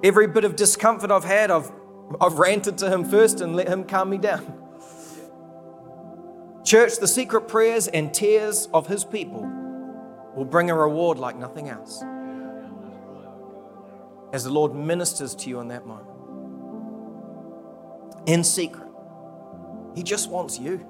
Every 0.02 0.26
bit 0.26 0.44
of 0.44 0.56
discomfort 0.56 1.11
I've 1.11 1.24
had, 1.24 1.50
I've, 1.50 1.70
I've 2.20 2.38
ranted 2.38 2.78
to 2.78 2.90
Him 2.90 3.04
first 3.04 3.40
and 3.40 3.54
let 3.54 3.68
Him 3.68 3.85
calm 3.85 4.11
me 4.11 4.18
down. 4.18 4.62
Church, 6.64 6.98
the 6.98 7.06
secret 7.06 7.42
prayers 7.42 7.87
and 7.87 8.12
tears 8.12 8.68
of 8.74 8.88
His 8.88 9.04
people 9.04 9.42
will 10.35 10.44
bring 10.44 10.68
a 10.68 10.74
reward 10.74 11.16
like 11.18 11.37
nothing 11.37 11.68
else. 11.68 12.02
As 14.32 14.42
the 14.42 14.50
Lord 14.50 14.74
ministers 14.74 15.35
to 15.37 15.48
you 15.48 15.61
in 15.61 15.68
that 15.68 15.87
moment. 15.87 16.09
In 18.26 18.42
secret. 18.42 18.88
He 19.94 20.02
just 20.02 20.28
wants 20.28 20.59
you. 20.59 20.85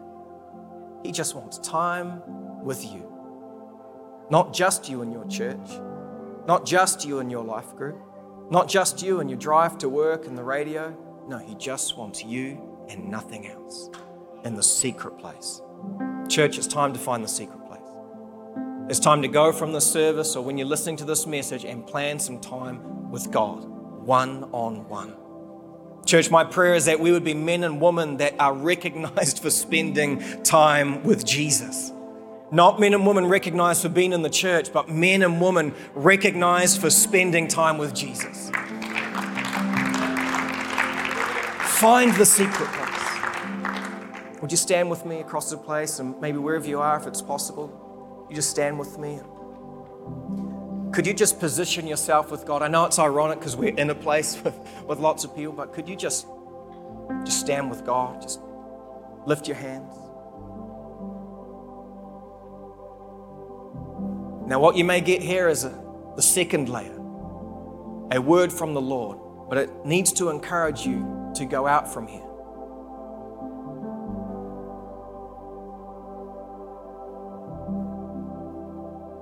He 1.05 1.13
just 1.13 1.37
wants 1.37 1.59
time 1.59 2.23
with 2.65 2.83
you. 2.85 3.16
Not 4.31 4.53
just 4.53 4.89
you 4.89 5.03
and 5.03 5.13
your 5.13 5.27
church, 5.27 5.81
not 6.47 6.67
just 6.67 7.05
you 7.05 7.21
and 7.21 7.31
your 7.31 7.45
life 7.45 7.77
group, 7.77 8.01
not 8.51 8.69
just 8.69 9.03
you 9.03 9.21
and 9.21 9.31
your 9.31 9.39
drive 9.39 9.79
to 9.79 9.89
work 9.89 10.27
and 10.27 10.37
the 10.37 10.43
radio. 10.43 10.97
No, 11.29 11.39
He 11.39 11.55
just 11.55 11.97
wants 11.97 12.25
you 12.25 12.61
and 12.89 13.09
nothing 13.09 13.49
else 13.49 13.91
in 14.45 14.55
the 14.55 14.63
secret 14.63 15.19
place. 15.19 15.61
Church, 16.29 16.59
it's 16.59 16.67
time 16.67 16.93
to 16.93 16.99
find 16.99 17.23
the 17.23 17.29
secret 17.29 17.65
place. 17.67 17.81
It's 18.89 19.01
time 19.01 19.23
to 19.23 19.29
go 19.29 19.53
from 19.53 19.73
the 19.73 19.81
service 19.81 20.37
or 20.37 20.45
when 20.45 20.59
you're 20.59 20.69
listening 20.69 20.97
to 20.99 21.05
this 21.05 21.27
message 21.27 21.65
and 21.65 21.87
plan 21.87 22.19
some 22.19 22.41
time 22.41 23.11
with 23.11 23.31
God, 23.33 23.65
one 23.65 24.45
on 24.53 24.89
one. 24.89 25.17
Church, 26.05 26.31
my 26.31 26.45
prayer 26.45 26.75
is 26.75 26.85
that 26.85 27.01
we 27.01 27.11
would 27.11 27.25
be 27.25 27.35
men 27.35 27.65
and 27.65 27.81
women 27.81 28.19
that 28.19 28.35
are 28.39 28.55
recognized 28.55 29.41
for 29.41 29.51
spending 29.51 30.43
time 30.45 31.03
with 31.03 31.25
Jesus. 31.25 31.93
Not 32.51 32.79
men 32.79 32.95
and 32.95 33.05
women 33.05 33.27
recognized 33.27 33.83
for 33.83 33.89
being 33.89 34.13
in 34.13 34.23
the 34.23 34.31
church, 34.31 34.73
but 34.73 34.89
men 34.89 35.23
and 35.23 35.41
women 35.41 35.75
recognized 35.95 36.81
for 36.81 36.91
spending 36.91 37.49
time 37.49 37.77
with 37.77 37.93
Jesus. 37.93 38.51
Find 41.81 42.15
the 42.15 42.25
secret 42.25 42.69
place. 42.69 44.41
Would 44.41 44.53
you 44.53 44.57
stand 44.57 44.89
with 44.89 45.05
me 45.05 45.21
across 45.21 45.51
the 45.51 45.57
place 45.57 45.99
and 45.99 46.19
maybe 46.21 46.39
wherever 46.39 46.67
you 46.67 46.81
are, 46.81 46.97
if 46.97 47.07
it's 47.07 47.21
possible, 47.21 48.27
you 48.31 48.37
just 48.37 48.51
stand 48.51 48.79
with 48.79 48.97
me. 48.97 49.21
Could 50.93 51.07
you 51.07 51.13
just 51.13 51.41
position 51.41 51.87
yourself 51.87 52.31
with 52.31 52.47
God? 52.47 52.63
I 52.63 52.69
know 52.69 52.85
it's 52.85 52.99
ironic 52.99 53.41
because 53.41 53.57
we're 53.57 53.75
in 53.75 53.91
a 53.91 53.95
place 53.95 54.41
with, 54.45 54.57
with 54.87 55.01
lots 55.01 55.25
of 55.25 55.35
people, 55.35 55.53
but 55.53 55.73
could 55.73 55.89
you 55.89 55.97
just, 55.97 56.27
just 57.25 57.41
stand 57.41 57.71
with 57.71 57.85
God? 57.85 58.23
Just 58.23 58.41
lift 59.27 59.49
your 59.49 59.57
hands. 59.57 60.06
Now, 64.47 64.61
what 64.61 64.77
you 64.77 64.85
may 64.85 65.01
get 65.01 65.23
here 65.23 65.49
is 65.49 65.65
a, 65.65 65.77
the 66.15 66.23
second 66.23 66.69
layer, 66.69 66.95
a 68.13 68.21
word 68.21 68.53
from 68.53 68.75
the 68.75 68.81
Lord, 68.81 69.19
but 69.49 69.59
it 69.59 69.85
needs 69.85 70.13
to 70.15 70.29
encourage 70.29 70.87
you 70.87 71.33
to 71.35 71.45
go 71.45 71.67
out 71.67 71.93
from 71.93 72.07
here. 72.07 72.23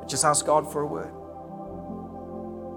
Just 0.07 0.27
ask 0.27 0.45
God 0.45 0.71
for 0.71 0.83
a 0.83 0.87
word. 0.87 1.13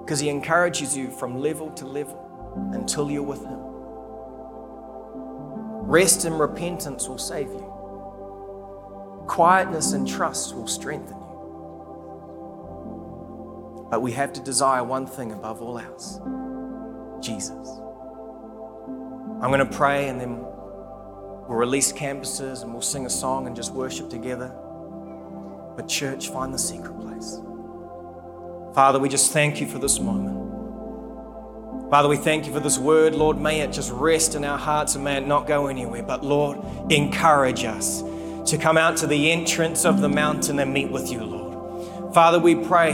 Because 0.05 0.21
He 0.21 0.29
encourages 0.29 0.95
you 0.95 1.11
from 1.11 1.41
level 1.41 1.69
to 1.71 1.85
level 1.85 2.71
until 2.73 3.11
you're 3.11 3.23
with 3.23 3.43
Him. 3.43 3.59
Rest 5.85 6.23
and 6.23 6.39
repentance 6.39 7.09
will 7.09 7.17
save 7.17 7.47
you, 7.47 7.73
quietness 9.27 9.91
and 9.91 10.07
trust 10.07 10.55
will 10.55 10.67
strengthen 10.67 11.17
you. 11.17 11.26
But 13.89 14.01
we 14.01 14.11
have 14.13 14.33
to 14.33 14.41
desire 14.41 14.83
one 14.83 15.07
thing 15.07 15.31
above 15.31 15.61
all 15.61 15.79
else 15.79 16.19
Jesus. 17.21 17.67
I'm 19.41 19.51
going 19.51 19.59
to 19.59 19.77
pray 19.77 20.09
and 20.09 20.19
then 20.19 20.39
we'll 20.39 21.57
release 21.57 21.93
campuses 21.93 22.63
and 22.63 22.73
we'll 22.73 22.81
sing 22.81 23.05
a 23.05 23.09
song 23.09 23.47
and 23.47 23.55
just 23.55 23.71
worship 23.71 24.09
together. 24.09 24.53
But, 25.75 25.87
church, 25.87 26.29
find 26.29 26.53
the 26.53 26.59
secret 26.59 26.99
place. 26.99 27.39
Father, 28.73 28.99
we 28.99 29.09
just 29.09 29.31
thank 29.31 29.61
you 29.61 29.67
for 29.67 29.79
this 29.79 29.99
moment. 29.99 30.37
Father, 31.91 32.09
we 32.09 32.17
thank 32.17 32.47
you 32.47 32.53
for 32.53 32.59
this 32.59 32.77
word. 32.77 33.15
Lord, 33.15 33.39
may 33.39 33.61
it 33.61 33.71
just 33.71 33.91
rest 33.91 34.35
in 34.35 34.43
our 34.43 34.57
hearts 34.57 34.95
and 34.95 35.03
may 35.03 35.17
it 35.17 35.27
not 35.27 35.47
go 35.47 35.67
anywhere. 35.67 36.03
But, 36.03 36.25
Lord, 36.25 36.57
encourage 36.91 37.63
us 37.63 38.01
to 38.49 38.57
come 38.57 38.77
out 38.77 38.97
to 38.97 39.07
the 39.07 39.31
entrance 39.31 39.85
of 39.85 40.01
the 40.01 40.09
mountain 40.09 40.59
and 40.59 40.73
meet 40.73 40.91
with 40.91 41.11
you, 41.11 41.23
Lord. 41.23 42.13
Father, 42.13 42.39
we 42.39 42.55
pray, 42.55 42.93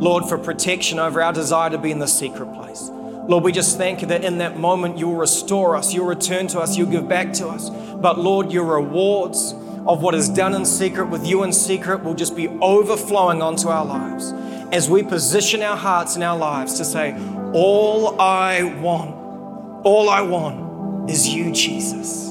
Lord, 0.00 0.24
for 0.24 0.38
protection 0.38 0.98
over 0.98 1.22
our 1.22 1.32
desire 1.32 1.68
to 1.70 1.78
be 1.78 1.90
in 1.90 1.98
the 1.98 2.08
secret 2.08 2.54
place. 2.54 2.88
Lord, 2.90 3.44
we 3.44 3.52
just 3.52 3.76
thank 3.76 4.00
you 4.00 4.08
that 4.08 4.24
in 4.24 4.38
that 4.38 4.58
moment 4.58 4.96
you'll 4.96 5.14
restore 5.14 5.76
us, 5.76 5.92
you'll 5.92 6.06
return 6.06 6.48
to 6.48 6.60
us, 6.60 6.76
you'll 6.76 6.90
give 6.90 7.06
back 7.06 7.34
to 7.34 7.48
us. 7.48 7.68
But 7.68 8.18
Lord, 8.18 8.50
your 8.50 8.64
rewards 8.64 9.52
of 9.86 10.02
what 10.02 10.14
is 10.14 10.30
done 10.30 10.54
in 10.54 10.64
secret 10.64 11.10
with 11.10 11.26
you 11.26 11.42
in 11.42 11.52
secret 11.52 12.02
will 12.02 12.14
just 12.14 12.34
be 12.34 12.48
overflowing 12.48 13.42
onto 13.42 13.68
our 13.68 13.84
lives 13.84 14.32
as 14.72 14.88
we 14.88 15.02
position 15.02 15.62
our 15.62 15.76
hearts 15.76 16.14
and 16.14 16.24
our 16.24 16.38
lives 16.38 16.78
to 16.78 16.84
say, 16.84 17.12
All 17.52 18.18
I 18.20 18.62
want, 18.80 19.84
all 19.84 20.08
I 20.08 20.22
want 20.22 21.10
is 21.10 21.28
you, 21.28 21.52
Jesus. 21.52 22.30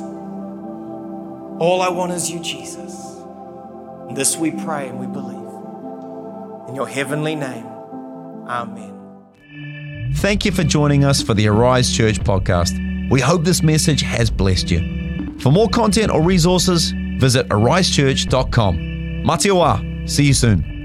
All 1.60 1.82
I 1.82 1.90
want 1.90 2.14
is 2.14 2.32
you, 2.32 2.40
Jesus. 2.40 2.96
And 4.08 4.18
this 4.18 4.38
we 4.38 4.52
pray 4.52 4.88
and 4.88 5.00
we 5.00 5.06
believe. 5.06 5.39
In 6.70 6.76
your 6.76 6.88
heavenly 6.88 7.34
name, 7.36 7.66
Amen. 8.48 10.14
Thank 10.18 10.46
you 10.46 10.52
for 10.52 10.64
joining 10.64 11.04
us 11.04 11.20
for 11.20 11.34
the 11.34 11.48
Arise 11.48 11.92
Church 11.92 12.20
podcast. 12.20 13.10
We 13.10 13.20
hope 13.20 13.44
this 13.44 13.64
message 13.64 14.02
has 14.02 14.30
blessed 14.30 14.70
you. 14.70 15.34
For 15.40 15.52
more 15.52 15.68
content 15.68 16.12
or 16.12 16.22
resources, 16.22 16.92
visit 17.18 17.48
arisechurch.com. 17.50 18.78
Mā 18.78 19.42
te 19.42 19.50
wā. 19.50 20.08
See 20.08 20.26
you 20.26 20.36
soon. 20.36 20.79